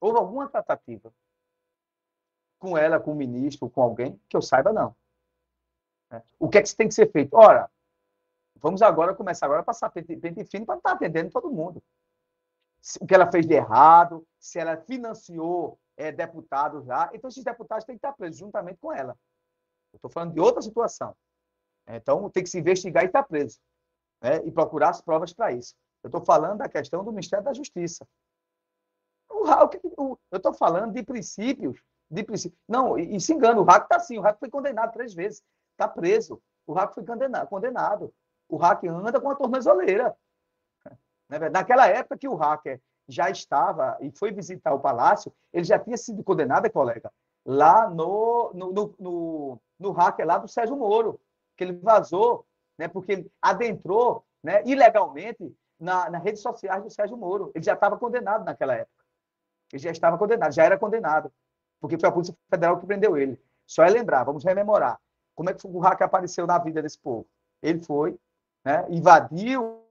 Houve 0.00 0.18
alguma 0.18 0.48
tratativa 0.48 1.12
com 2.58 2.78
ela, 2.78 2.98
com 2.98 3.12
o 3.12 3.14
ministro, 3.14 3.68
com 3.68 3.82
alguém? 3.82 4.20
Que 4.28 4.36
eu 4.36 4.42
saiba, 4.42 4.72
não. 4.72 4.96
É. 6.10 6.22
O 6.38 6.48
que 6.48 6.58
é 6.58 6.62
que 6.62 6.74
tem 6.74 6.88
que 6.88 6.94
ser 6.94 7.10
feito? 7.10 7.34
Ora, 7.34 7.70
vamos 8.56 8.82
agora 8.82 9.14
começar 9.14 9.46
agora 9.46 9.60
a 9.60 9.64
passar 9.64 9.90
pente, 9.90 10.16
pente 10.16 10.44
fino 10.44 10.64
para 10.64 10.76
estar 10.76 10.90
tá 10.90 10.96
atendendo 10.96 11.30
todo 11.30 11.50
mundo. 11.50 11.82
O 13.00 13.06
que 13.06 13.14
ela 13.14 13.30
fez 13.30 13.46
de 13.46 13.54
errado, 13.54 14.26
se 14.38 14.58
ela 14.58 14.76
financiou 14.76 15.78
é, 15.96 16.12
deputados 16.12 16.86
lá. 16.86 17.10
Então, 17.12 17.28
esses 17.28 17.44
deputados 17.44 17.84
têm 17.84 17.96
que 17.96 17.98
estar 17.98 18.12
presos 18.12 18.38
juntamente 18.38 18.78
com 18.78 18.92
ela. 18.92 19.16
Estou 19.92 20.10
falando 20.10 20.34
de 20.34 20.40
outra 20.40 20.60
situação. 20.60 21.16
Então, 21.86 22.28
tem 22.30 22.42
que 22.42 22.50
se 22.50 22.58
investigar 22.58 23.04
e 23.04 23.06
estar 23.06 23.22
tá 23.22 23.28
preso. 23.28 23.58
Né? 24.22 24.44
E 24.44 24.50
procurar 24.50 24.90
as 24.90 25.00
provas 25.00 25.32
para 25.32 25.52
isso. 25.52 25.74
Eu 26.02 26.08
estou 26.08 26.24
falando 26.24 26.58
da 26.58 26.68
questão 26.68 27.04
do 27.04 27.10
Ministério 27.10 27.44
da 27.44 27.52
Justiça. 27.52 28.06
O, 29.30 29.44
o, 29.96 30.18
eu 30.30 30.36
estou 30.36 30.54
falando 30.54 30.92
de 30.92 31.02
princípios. 31.02 31.80
De 32.10 32.22
princípios. 32.22 32.60
Não, 32.68 32.98
e, 32.98 33.16
e 33.16 33.20
se 33.20 33.32
engana, 33.32 33.60
o 33.60 33.64
hack 33.64 33.84
está 33.84 33.96
assim. 33.96 34.18
O 34.18 34.22
hack 34.22 34.38
foi 34.38 34.50
condenado 34.50 34.92
três 34.92 35.14
vezes. 35.14 35.42
Está 35.72 35.88
preso. 35.88 36.40
O 36.66 36.72
hack 36.72 36.94
foi 36.94 37.04
condenado. 37.04 37.48
condenado. 37.48 38.14
O 38.48 38.56
hack 38.56 38.84
anda 38.84 39.20
com 39.20 39.30
a 39.30 39.34
tornozeleira. 39.34 40.16
Né? 41.28 41.48
Naquela 41.50 41.86
época 41.86 42.18
que 42.18 42.28
o 42.28 42.34
hacker 42.34 42.80
já 43.08 43.30
estava 43.30 43.98
e 44.00 44.10
foi 44.10 44.32
visitar 44.32 44.72
o 44.72 44.80
palácio, 44.80 45.32
ele 45.52 45.64
já 45.64 45.78
tinha 45.78 45.96
sido 45.96 46.22
condenado, 46.22 46.70
colega, 46.70 47.12
lá 47.44 47.88
no, 47.88 48.50
no, 48.54 48.72
no, 48.72 48.94
no, 48.98 49.60
no 49.78 49.92
hacker 49.92 50.26
lá 50.26 50.38
do 50.38 50.48
Sérgio 50.48 50.76
Moro 50.76 51.20
que 51.56 51.64
ele 51.64 51.72
vazou, 51.74 52.46
né, 52.78 52.88
porque 52.88 53.12
ele 53.12 53.32
adentrou 53.40 54.24
né, 54.42 54.62
ilegalmente 54.64 55.54
na, 55.78 56.10
nas 56.10 56.22
redes 56.22 56.42
sociais 56.42 56.82
do 56.82 56.90
Sérgio 56.90 57.16
Moro. 57.16 57.50
Ele 57.54 57.64
já 57.64 57.74
estava 57.74 57.96
condenado 57.96 58.44
naquela 58.44 58.74
época. 58.74 59.04
Ele 59.72 59.82
já 59.82 59.90
estava 59.90 60.18
condenado, 60.18 60.52
já 60.52 60.64
era 60.64 60.78
condenado, 60.78 61.32
porque 61.80 61.98
foi 61.98 62.08
a 62.08 62.12
Polícia 62.12 62.36
Federal 62.50 62.78
que 62.78 62.86
prendeu 62.86 63.16
ele. 63.16 63.40
Só 63.66 63.82
é 63.82 63.90
lembrar, 63.90 64.24
vamos 64.24 64.44
rememorar. 64.44 65.00
Como 65.34 65.50
é 65.50 65.54
que 65.54 65.66
o 65.66 65.78
hacker 65.78 66.06
apareceu 66.06 66.46
na 66.46 66.58
vida 66.58 66.82
desse 66.82 66.98
povo? 66.98 67.26
Ele 67.62 67.82
foi, 67.82 68.18
né, 68.64 68.86
invadiu 68.90 69.83